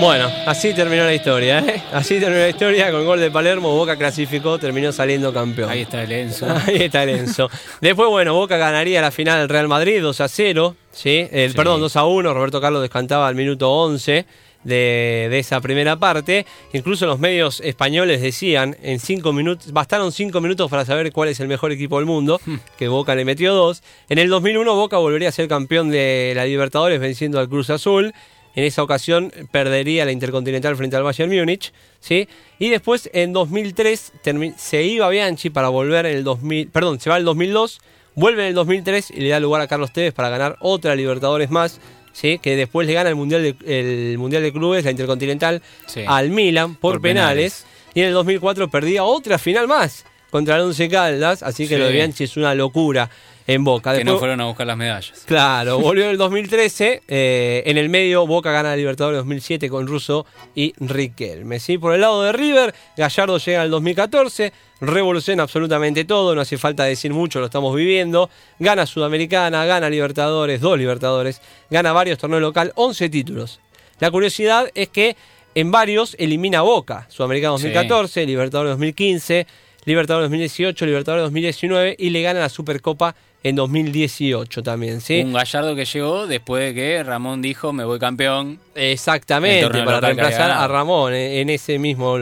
Bueno, 0.03 0.29
así 0.47 0.75
terminó 0.75 1.05
la 1.05 1.15
historia, 1.15 1.61
¿eh? 1.61 1.81
Así 1.93 2.19
terminó 2.19 2.41
la 2.41 2.49
historia 2.49 2.91
con 2.91 3.07
gol 3.07 3.21
de 3.21 3.31
Palermo. 3.31 3.71
Boca 3.71 3.97
clasificó, 3.97 4.59
terminó 4.59 4.91
saliendo 4.91 5.33
campeón. 5.33 5.71
Ahí 5.71 5.83
está 5.83 6.03
el 6.03 6.11
Enzo. 6.11 6.49
Ahí 6.67 6.83
está 6.83 7.05
el 7.05 7.11
Enzo. 7.11 7.49
Después, 7.81 8.09
bueno, 8.11 8.35
Boca 8.35 8.57
ganaría 8.57 9.01
la 9.01 9.13
final 9.13 9.39
del 9.39 9.49
Real 9.49 9.69
Madrid 9.69 10.03
2 10.03 10.21
a 10.21 10.27
0, 10.27 10.75
¿sí? 10.91 11.29
El, 11.31 11.53
Sí. 11.53 11.57
Perdón, 11.57 11.81
2 11.81 11.95
a 11.95 12.05
1. 12.05 12.35
Roberto 12.35 12.61
Carlos 12.61 12.83
descantaba 12.83 13.29
al 13.29 13.37
minuto 13.37 13.71
11 13.71 14.27
de, 14.65 15.29
de 15.31 15.39
esa 15.39 15.61
primera 15.61 15.95
parte. 15.95 16.47
Incluso 16.73 17.07
los 17.07 17.21
medios 17.21 17.61
españoles 17.61 18.21
decían, 18.21 18.77
en 18.83 18.99
cinco 18.99 19.33
minutos, 19.33 19.71
bastaron 19.71 20.11
5 20.11 20.41
minutos 20.41 20.69
para 20.69 20.85
saber 20.85 21.13
cuál 21.13 21.29
es 21.29 21.39
el 21.39 21.47
mejor 21.47 21.71
equipo 21.71 21.99
del 21.99 22.07
mundo, 22.07 22.41
que 22.77 22.89
Boca 22.89 23.15
le 23.15 23.25
metió 23.25 23.55
2. 23.55 23.81
En 24.09 24.19
el 24.19 24.29
2001 24.29 24.75
Boca 24.75 24.97
volvería 24.97 25.29
a 25.29 25.33
ser 25.33 25.47
campeón 25.47 25.91
de 25.93 26.33
la 26.35 26.45
Libertadores 26.45 26.99
venciendo 26.99 27.39
al 27.39 27.49
Cruz 27.49 27.71
Azul. 27.71 28.13
En 28.55 28.65
esa 28.65 28.83
ocasión 28.83 29.33
perdería 29.51 30.05
la 30.05 30.13
Intercontinental 30.13 30.77
frente 30.77 30.97
al 30.97 31.03
Bayern 31.03 31.31
Múnich, 31.35 31.73
¿sí? 32.01 32.29
Y 32.59 32.69
después 32.69 33.09
en 33.13 33.33
2003 33.33 34.13
termi- 34.25 34.55
se 34.57 34.83
iba 34.85 35.09
Bianchi 35.09 35.51
para 35.51 35.69
volver 35.69 36.07
en 36.07 36.17
el 36.19 36.25
2000, 36.25 36.69
perdón, 36.69 37.01
se 37.01 37.09
va 37.09 37.17
el 37.17 37.25
2002, 37.25 37.81
vuelve 38.15 38.43
en 38.43 38.49
el 38.49 38.55
2003 38.55 39.11
y 39.11 39.21
le 39.21 39.29
da 39.31 39.41
lugar 39.41 39.63
a 39.63 39.67
Carlos 39.69 39.93
Tevez 39.93 40.13
para 40.13 40.29
ganar 40.29 40.57
otra 40.61 40.95
Libertadores 40.95 41.51
más, 41.51 41.81
¿sí? 42.13 42.39
Que 42.43 42.57
después 42.57 42.87
le 42.87 42.93
gana 42.93 43.09
el 43.09 43.15
Mundial 43.17 43.43
de, 43.43 44.11
el 44.13 44.19
mundial 44.19 44.43
de 44.43 44.53
Clubes, 44.53 44.85
la 44.85 44.91
Intercontinental, 44.91 45.63
Sí. 45.87 46.03
al 46.07 46.29
Milan 46.29 46.75
por, 46.75 46.95
Por 46.95 47.01
penales. 47.03 47.65
Y 47.95 48.01
en 48.01 48.09
el 48.09 48.13
2004 48.13 48.69
perdía 48.71 49.05
otra 49.05 49.39
final 49.39 49.67
más 49.69 50.05
contra 50.31 50.57
el 50.57 50.63
Once 50.63 50.89
Caldas, 50.89 51.43
así 51.43 51.69
que 51.69 51.75
Sí. 51.75 51.81
lo 51.81 51.87
de 51.87 51.93
Bianchi 51.93 52.25
es 52.25 52.37
una 52.37 52.55
locura 52.55 53.11
en 53.47 53.65
Boca. 53.65 53.91
Que 53.93 53.99
Después- 53.99 54.15
no 54.15 54.19
fueron 54.19 54.41
a 54.41 54.45
buscar 54.47 54.67
las 54.67 54.77
medallas. 54.77 55.23
Claro, 55.27 55.79
volvió 55.81 56.05
en 56.05 56.11
el 56.11 56.17
2013. 56.19 57.03
eh, 57.09 57.63
en 57.67 57.79
el 57.79 57.89
medio, 57.89 58.27
Boca 58.27 58.53
gana 58.53 58.71
la 58.71 58.77
Libertadores 58.77 59.19
2007 59.19 59.69
con 59.69 59.87
Russo 59.87 60.27
y 60.55 60.73
Riquelme. 60.79 61.59
¿sí? 61.61 61.79
Por 61.79 61.95
el 61.95 62.01
lado 62.01 62.23
de 62.23 62.33
River, 62.33 62.75
Gallardo 62.97 63.39
llega 63.39 63.63
al 63.63 63.71
2014. 63.71 64.53
Revoluciona 64.81 65.45
absolutamente 65.45 66.05
todo, 66.05 66.35
no 66.35 66.41
hace 66.41 66.59
falta 66.59 66.83
decir 66.85 67.13
mucho, 67.13 67.39
lo 67.39 67.47
estamos 67.47 67.75
viviendo. 67.77 68.29
Gana 68.59 68.85
Sudamericana, 68.85 69.65
gana 69.65 69.89
Libertadores, 69.89 70.61
dos 70.61 70.77
Libertadores, 70.77 71.41
gana 71.71 71.93
varios 71.93 72.19
torneos 72.19 72.43
local, 72.43 72.73
11 72.75 73.09
títulos. 73.09 73.61
La 74.01 74.11
curiosidad 74.11 74.69
es 74.75 74.89
que 74.89 75.17
en 75.55 75.71
varios 75.71 76.17
elimina 76.19 76.63
Boca. 76.63 77.07
Sudamericana 77.11 77.53
2014, 77.53 78.27
Libertadores 78.27 78.71
2015, 78.73 79.47
Libertadores 79.85 80.25
2018, 80.31 80.87
Libertadores 80.87 81.23
2019 81.27 81.95
y 81.99 82.11
le 82.11 82.23
gana 82.23 82.41
la 82.41 82.49
Supercopa 82.49 83.15
en 83.43 83.57
2018 83.57 84.63
también, 84.63 85.01
¿sí? 85.01 85.23
Un 85.23 85.33
Gallardo 85.33 85.75
que 85.75 85.85
llegó 85.85 86.27
después 86.27 86.63
de 86.63 86.75
que 86.75 87.03
Ramón 87.03 87.43
dijo 87.43 87.73
me 87.73 87.85
voy 87.85 87.99
campeón. 87.99 88.61
Exactamente, 88.75 89.85
para 89.85 90.01
reemplazar 90.01 90.51
a. 90.51 90.67
Ramón 90.69 91.15
en, 91.15 91.33
en 91.33 91.51
ese 91.51 91.79
mismo 91.79 92.19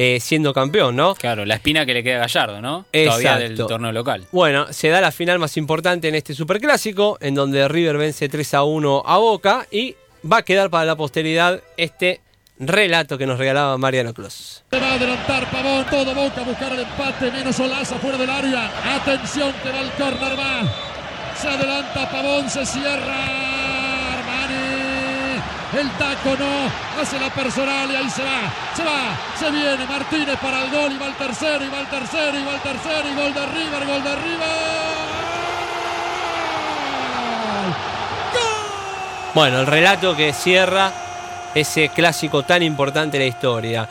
eh, 0.00 0.20
siendo 0.20 0.54
campeón, 0.54 0.94
¿no? 0.94 1.16
Claro, 1.16 1.44
la 1.44 1.54
espina 1.54 1.84
que 1.84 1.92
le 1.92 2.04
queda 2.04 2.18
a 2.18 2.20
Gallardo, 2.20 2.60
¿no? 2.60 2.86
Todavía 2.92 3.36
del 3.36 3.56
torneo 3.56 3.90
local. 3.90 4.26
Bueno, 4.30 4.72
se 4.72 4.90
da 4.90 5.00
la 5.00 5.10
final 5.10 5.40
más 5.40 5.56
importante 5.56 6.06
en 6.06 6.14
este 6.14 6.34
superclásico, 6.34 7.18
en 7.20 7.34
donde 7.34 7.66
River 7.66 7.96
vence 7.96 8.28
3 8.28 8.54
a 8.54 8.62
1 8.62 9.02
a 9.04 9.18
Boca 9.18 9.66
y 9.72 9.96
va 10.30 10.38
a 10.38 10.42
quedar 10.42 10.70
para 10.70 10.84
la 10.84 10.94
posteridad 10.94 11.60
este 11.76 12.20
relato 12.58 13.16
que 13.16 13.26
nos 13.26 13.38
regalaba 13.38 13.78
Mariano 13.78 14.12
Clos. 14.12 14.64
Se 14.70 14.78
va 14.78 14.88
a 14.88 14.94
adelantar 14.94 15.50
Pavón, 15.50 15.86
todo 15.90 16.14
Boca 16.14 16.40
a 16.40 16.44
buscar 16.44 16.72
el 16.72 16.80
empate, 16.80 17.30
menos 17.30 17.58
Olaza 17.60 17.96
fuera 17.96 18.18
del 18.18 18.30
área. 18.30 18.70
Atención 18.96 19.52
que 19.62 19.70
va 19.70 19.80
el 19.80 19.90
córner, 19.92 20.38
va. 20.38 20.62
Se 21.40 21.48
adelanta 21.48 22.10
Pavón, 22.10 22.50
se 22.50 22.66
cierra 22.66 23.16
Armani. 24.14 24.78
El 25.78 25.90
taco 25.92 26.36
no, 26.38 27.00
hace 27.00 27.20
la 27.20 27.30
personal 27.30 27.90
y 27.90 27.94
ahí 27.94 28.10
se 28.10 28.24
va, 28.24 28.52
se 28.74 28.82
va, 28.82 29.16
se 29.38 29.50
viene 29.50 29.86
Martínez 29.86 30.38
para 30.40 30.64
el 30.64 30.70
gol 30.70 30.92
y 30.92 30.98
va 30.98 31.06
el 31.06 31.14
tercero, 31.14 31.64
y 31.64 31.68
va 31.68 31.80
el 31.80 31.86
tercero, 31.86 32.38
y 32.38 32.44
va 32.44 32.54
el 32.54 32.60
tercero, 32.60 33.08
y 33.08 33.14
gol 33.14 33.34
de 33.34 33.46
River, 33.46 33.86
gol 33.86 34.02
de 34.02 34.16
River. 34.16 34.98
Bueno, 39.34 39.60
el 39.60 39.66
relato 39.66 40.16
que 40.16 40.32
cierra 40.32 40.90
ese 41.54 41.88
clásico 41.88 42.42
tan 42.42 42.62
importante 42.62 43.18
de 43.18 43.24
la 43.24 43.28
historia. 43.28 43.88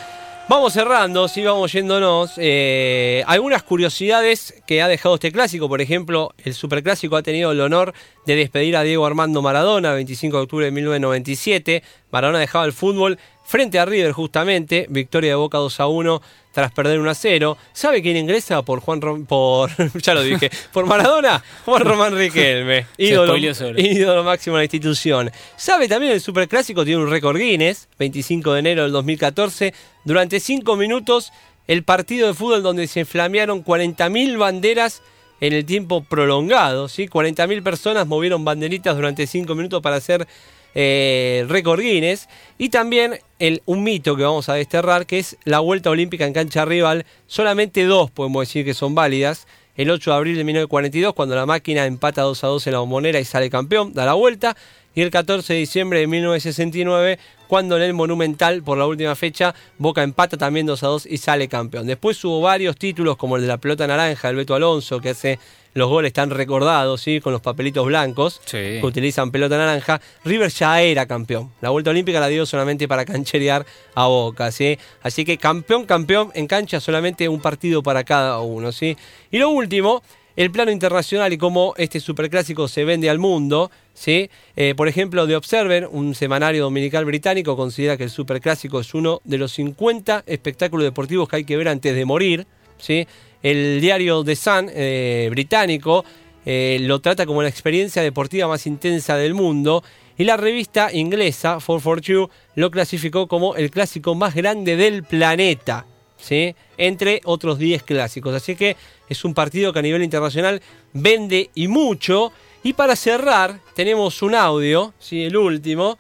Vamos 0.50 0.72
cerrando, 0.72 1.28
sí, 1.28 1.44
vamos 1.44 1.74
yéndonos. 1.74 2.36
Eh, 2.38 3.22
algunas 3.28 3.64
curiosidades 3.64 4.54
que 4.66 4.82
ha 4.82 4.88
dejado 4.88 5.16
este 5.16 5.30
clásico, 5.34 5.68
por 5.68 5.82
ejemplo, 5.82 6.34
el 6.46 6.54
Superclásico 6.54 7.18
ha 7.18 7.22
tenido 7.22 7.52
el 7.52 7.60
honor 7.60 7.94
de 8.26 8.36
despedir 8.38 8.78
a 8.78 8.84
Diego 8.84 9.06
Armando 9.06 9.42
Maradona, 9.42 9.92
25 9.92 10.38
de 10.38 10.44
octubre 10.44 10.66
de 10.66 10.72
1997. 10.72 11.84
Maradona 12.12 12.40
dejaba 12.40 12.64
el 12.64 12.72
fútbol 12.72 13.20
frente 13.48 13.80
a 13.80 13.86
River 13.86 14.12
justamente, 14.12 14.86
victoria 14.90 15.32
de 15.32 15.36
Boca 15.36 15.58
2 15.58 15.80
a 15.80 15.88
1 15.88 16.22
tras 16.52 16.72
perder 16.72 17.00
1 17.00 17.10
a 17.10 17.16
0. 17.16 17.58
¿Sabe 17.72 18.02
quién 18.02 18.18
ingresa 18.18 18.62
por 18.62 18.82
Juan 18.82 19.00
Rom- 19.02 19.26
por 19.26 19.72
ya 20.02 20.14
lo 20.14 20.22
dije, 20.22 20.52
por 20.74 20.86
Maradona? 20.86 21.42
Juan 21.66 21.84
Román 21.84 22.16
Riquelme, 22.16 22.86
ídolo, 22.98 23.38
ídolo 23.78 24.24
máximo 24.24 24.58
de 24.58 24.62
la 24.62 24.66
institución. 24.66 25.32
¿Sabe 25.56 25.88
también 25.88 26.12
el 26.14 26.22
Superclásico 26.22 26.84
tiene 26.84 27.02
un 27.02 27.10
récord 27.10 27.38
Guinness, 27.38 27.88
25 27.98 28.54
de 28.54 28.60
enero 28.60 28.84
del 28.84 28.92
2014, 28.92 29.74
durante 30.04 30.40
5 30.40 30.76
minutos 30.76 31.32
el 31.68 31.84
partido 31.84 32.28
de 32.28 32.34
fútbol 32.34 32.64
donde 32.64 32.88
se 32.88 33.06
flamearon 33.06 33.64
40.000 33.64 34.38
banderas 34.38 35.02
en 35.40 35.54
el 35.54 35.66
tiempo 35.66 36.04
prolongado, 36.04 36.88
¿sí? 36.90 37.08
40.000 37.08 37.62
personas 37.62 38.08
movieron 38.08 38.44
banderitas 38.44 38.96
durante 38.96 39.28
5 39.28 39.54
minutos 39.54 39.82
para 39.82 39.98
hacer 39.98 40.28
eh, 40.76 41.46
récord 41.48 41.80
Guinness. 41.80 42.28
Y 42.58 42.70
también 42.70 43.20
el, 43.40 43.62
un 43.66 43.84
mito 43.84 44.16
que 44.16 44.24
vamos 44.24 44.50
a 44.50 44.54
desterrar, 44.54 45.06
que 45.06 45.20
es 45.20 45.38
la 45.44 45.60
vuelta 45.60 45.90
olímpica 45.90 46.26
en 46.26 46.34
cancha 46.34 46.66
rival. 46.66 47.06
Solamente 47.28 47.86
dos 47.86 48.12
podemos 48.12 48.48
decir 48.48 48.66
que 48.66 48.74
son 48.74 48.96
válidas. 48.96 49.48
El 49.76 49.92
8 49.92 50.10
de 50.10 50.18
abril 50.18 50.38
de 50.38 50.44
1942, 50.44 51.14
cuando 51.14 51.36
la 51.36 51.46
máquina 51.46 51.86
empata 51.86 52.24
2 52.24 52.44
a 52.44 52.48
2 52.48 52.68
en 52.68 52.74
la 52.74 52.80
bombonera 52.80 53.20
y 53.20 53.26
sale 53.26 53.50
campeón, 53.52 53.94
da 53.94 54.06
la 54.06 54.14
vuelta. 54.14 54.58
Y 54.98 55.04
el 55.04 55.12
14 55.12 55.54
de 55.54 55.60
diciembre 55.60 56.00
de 56.00 56.08
1969, 56.08 57.20
cuando 57.48 57.78
en 57.78 57.84
el 57.84 57.94
Monumental, 57.94 58.64
por 58.64 58.80
la 58.80 58.88
última 58.88 59.14
fecha, 59.14 59.54
Boca 59.78 60.02
empata 60.02 60.38
también 60.38 60.66
2 60.66 60.82
a 60.82 60.88
2 60.88 61.06
y 61.06 61.20
sale 61.20 61.48
campeón. 61.48 61.86
Después 61.86 62.26
hubo 62.26 62.42
varios 62.42 62.78
títulos, 62.78 63.16
como 63.16 63.36
el 63.36 63.44
de 63.44 63.48
la 63.48 63.60
pelota 63.60 63.86
naranja, 63.86 64.28
el 64.28 64.38
Beto 64.38 64.56
Alonso, 64.56 65.00
que 65.00 65.10
hace 65.10 65.38
los 65.76 65.88
goles 65.88 66.14
tan 66.14 66.32
recordados, 66.32 67.00
¿sí? 67.00 67.22
con 67.22 67.32
los 67.32 67.44
papelitos 67.44 67.86
blancos, 67.86 68.42
Sí. 68.46 68.58
que 68.58 68.82
utilizan 68.84 69.30
pelota 69.30 69.56
naranja. 69.56 70.02
River 70.26 70.50
ya 70.50 70.82
era 70.82 71.06
campeón. 71.06 71.52
La 71.62 71.70
vuelta 71.70 71.92
olímpica 71.92 72.20
la 72.20 72.28
dio 72.28 72.48
solamente 72.48 72.88
para 72.88 73.06
cancherear 73.06 73.68
a 73.94 74.08
Boca, 74.08 74.52
¿sí? 74.52 74.80
Así 75.04 75.26
que 75.26 75.38
campeón, 75.38 75.86
campeón, 75.86 76.32
en 76.34 76.48
cancha 76.48 76.80
solamente 76.80 77.30
un 77.30 77.40
partido 77.40 77.84
para 77.84 78.04
cada 78.04 78.40
uno, 78.40 78.72
¿sí? 78.72 78.98
Y 79.30 79.38
lo 79.38 79.50
último, 79.52 80.02
el 80.38 80.52
plano 80.52 80.70
internacional 80.70 81.34
y 81.34 81.38
cómo 81.40 81.74
este 81.78 82.00
superclásico 82.00 82.68
se 82.68 82.86
vende 82.86 83.10
al 83.10 83.18
mundo, 83.18 83.72
¿sí? 83.96 84.30
Eh, 84.56 84.76
por 84.78 84.88
ejemplo, 84.88 85.26
The 85.26 85.36
Observer, 85.36 85.90
un 85.92 86.14
semanario 86.14 86.62
dominical 86.62 87.06
británico, 87.06 87.58
considera 87.58 87.98
que 87.98 88.04
el 88.04 88.12
superclásico 88.12 88.80
es 88.80 88.94
uno 88.94 89.20
de 89.24 89.40
los 89.40 89.52
50 89.54 90.24
espectáculos 90.28 90.84
deportivos 90.84 91.28
que 91.28 91.38
hay 91.38 91.44
que 91.44 91.58
ver 91.58 91.68
antes 91.68 91.96
de 91.96 92.06
morir, 92.06 92.46
¿sí? 92.78 93.08
El 93.42 93.82
diario 93.82 94.24
The 94.24 94.36
Sun, 94.36 94.70
eh, 94.72 95.28
británico, 95.32 96.06
eh, 96.46 96.78
lo 96.82 97.00
trata 97.00 97.26
como 97.26 97.42
la 97.42 97.50
experiencia 97.50 98.04
deportiva 98.04 98.48
más 98.48 98.68
intensa 98.68 99.18
del 99.18 99.34
mundo 99.34 99.84
y 100.20 100.24
la 100.24 100.38
revista 100.38 100.94
inglesa 100.94 101.54
442 101.56 102.30
lo 102.54 102.70
clasificó 102.70 103.28
como 103.28 103.56
el 103.56 103.72
clásico 103.72 104.14
más 104.14 104.36
grande 104.36 104.76
del 104.76 105.04
planeta, 105.04 105.88
¿sí? 106.18 106.56
entre 106.78 107.22
otros 107.26 107.58
10 107.60 107.84
clásicos. 107.84 108.34
Así 108.36 108.56
que 108.56 108.76
es 109.10 109.24
un 109.26 109.34
partido 109.34 109.72
que 109.74 109.80
a 109.80 109.82
nivel 109.82 110.04
internacional 110.04 110.62
vende 110.94 111.50
y 111.56 111.68
mucho. 111.68 112.32
Y 112.64 112.74
para 112.74 112.96
cerrar, 112.96 113.60
tenemos 113.76 114.22
un 114.22 114.36
audio, 114.36 114.94
¿sí? 115.00 115.24
el 115.24 115.38
último. 115.38 115.98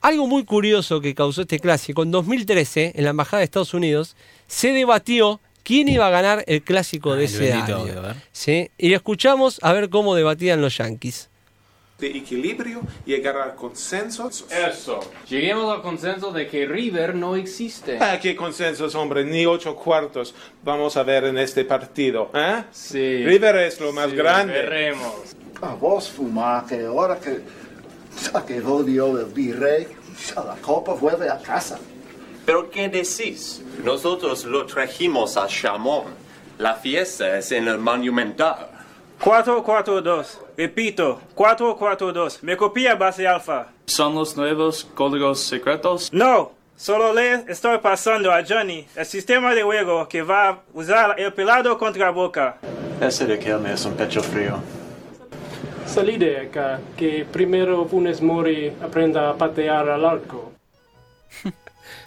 Algo 0.00 0.26
muy 0.26 0.44
curioso 0.44 1.00
que 1.00 1.14
causó 1.14 1.42
este 1.42 1.58
clásico, 1.58 2.02
en 2.04 2.10
2013, 2.12 2.92
en 2.94 3.04
la 3.04 3.10
Embajada 3.10 3.38
de 3.38 3.44
Estados 3.44 3.74
Unidos, 3.74 4.14
se 4.46 4.72
debatió 4.72 5.40
quién 5.64 5.88
iba 5.88 6.06
a 6.06 6.10
ganar 6.10 6.44
el 6.46 6.62
clásico 6.62 7.14
de 7.16 7.22
Ah, 7.22 7.26
ese 7.26 7.52
año. 7.52 7.76
audio. 7.76 8.02
¿sí? 8.32 8.70
Y 8.78 8.88
lo 8.90 8.96
escuchamos 8.96 9.58
a 9.62 9.72
ver 9.72 9.90
cómo 9.90 10.14
debatían 10.14 10.60
los 10.62 10.78
Yankees. 10.78 11.27
De 11.98 12.16
equilibrio, 12.16 12.80
llegar 13.04 13.36
al 13.36 13.54
consenso. 13.56 14.28
Eso. 14.28 15.00
Lleguemos 15.28 15.74
al 15.74 15.82
consenso 15.82 16.30
de 16.30 16.46
que 16.46 16.64
River 16.64 17.14
no 17.14 17.34
existe. 17.34 17.98
Ah, 18.00 18.18
qué 18.20 18.36
consensos, 18.36 18.94
hombre, 18.94 19.24
ni 19.24 19.44
ocho 19.46 19.74
cuartos 19.74 20.32
vamos 20.62 20.96
a 20.96 21.02
ver 21.02 21.24
en 21.24 21.38
este 21.38 21.64
partido, 21.64 22.30
¿eh? 22.34 22.62
Sí. 22.70 23.24
River 23.24 23.56
es 23.56 23.80
lo 23.80 23.92
más 23.92 24.10
Sí, 24.10 24.16
grande. 24.16 24.52
Veremos. 24.52 25.12
A 25.60 25.74
vos 25.74 26.08
fumar, 26.08 26.66
que 26.66 26.86
ahora 26.86 27.18
que 27.18 27.40
ya 28.32 28.46
quedó 28.46 28.84
Dios 28.84 29.18
el 29.18 29.26
virrey, 29.26 29.88
ya 30.34 30.44
la 30.44 30.54
copa 30.56 30.94
vuelve 30.94 31.28
a 31.28 31.38
casa. 31.38 31.80
¿Pero 32.46 32.70
qué 32.70 32.88
decís? 32.88 33.60
Nosotros 33.82 34.44
lo 34.44 34.64
trajimos 34.66 35.36
a 35.36 35.48
Chamón. 35.48 36.04
La 36.58 36.74
fiesta 36.74 37.38
es 37.38 37.50
en 37.50 37.66
el 37.66 37.78
Monumental. 37.78 38.68
442. 39.20 40.40
Repito, 40.56 41.20
442. 41.34 42.42
Me 42.42 42.56
copia 42.56 42.94
base 42.94 43.26
alfa. 43.26 43.68
¿Son 43.86 44.14
los 44.14 44.36
nuevos 44.36 44.86
códigos 44.94 45.40
secretos? 45.40 46.12
No, 46.12 46.52
solo 46.76 47.12
le 47.12 47.44
estoy 47.48 47.78
pasando 47.78 48.32
a 48.32 48.44
Johnny 48.46 48.86
el 48.94 49.06
sistema 49.06 49.54
de 49.54 49.62
juego 49.62 50.08
que 50.08 50.22
va 50.22 50.48
a 50.48 50.62
usar 50.72 51.18
el 51.18 51.32
pelado 51.32 51.76
contra 51.78 52.10
Boca. 52.10 52.58
Ese 53.00 53.26
de 53.26 53.38
Kelme 53.38 53.72
es 53.72 53.84
un 53.84 53.94
pecho 53.94 54.22
frío. 54.22 54.58
Salí 55.86 56.18
de 56.18 56.42
acá, 56.42 56.80
que 56.96 57.26
primero 57.30 57.86
Funes 57.86 58.20
Mori 58.20 58.72
aprenda 58.82 59.30
a 59.30 59.36
patear 59.36 59.88
al 59.88 60.04
arco. 60.04 60.52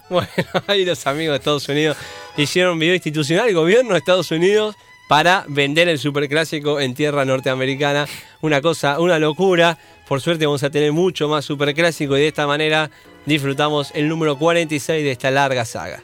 Bueno, 0.10 0.28
ahí 0.67 0.84
los 0.84 1.08
amigos 1.08 1.32
de 1.32 1.38
Estados 1.38 1.69
Unidos 1.69 1.95
hicieron 2.36 2.74
un 2.74 2.80
video 2.80 2.95
institucional, 2.95 3.47
el 3.47 3.56
gobierno 3.56 3.93
de 3.93 4.00
Estados 4.00 4.30
Unidos, 4.30 4.76
para 5.12 5.43
vender 5.50 5.89
el 5.89 6.00
superclásico 6.00 6.80
en 6.80 6.93
tierra 6.93 7.26
norteamericana. 7.26 8.08
Una 8.39 8.62
cosa, 8.62 8.97
una 9.02 9.19
locura. 9.19 9.78
Por 10.08 10.21
suerte 10.21 10.45
vamos 10.45 10.63
a 10.63 10.69
tener 10.69 10.93
mucho 10.93 11.28
más 11.28 11.43
superclásico 11.43 12.15
y 12.15 12.21
de 12.21 12.28
esta 12.30 12.47
manera 12.47 12.89
disfrutamos 13.26 13.91
el 13.93 14.08
número 14.08 14.39
46 14.39 15.04
de 15.04 15.12
esta 15.12 15.30
larga 15.30 15.65
saga. 15.65 16.02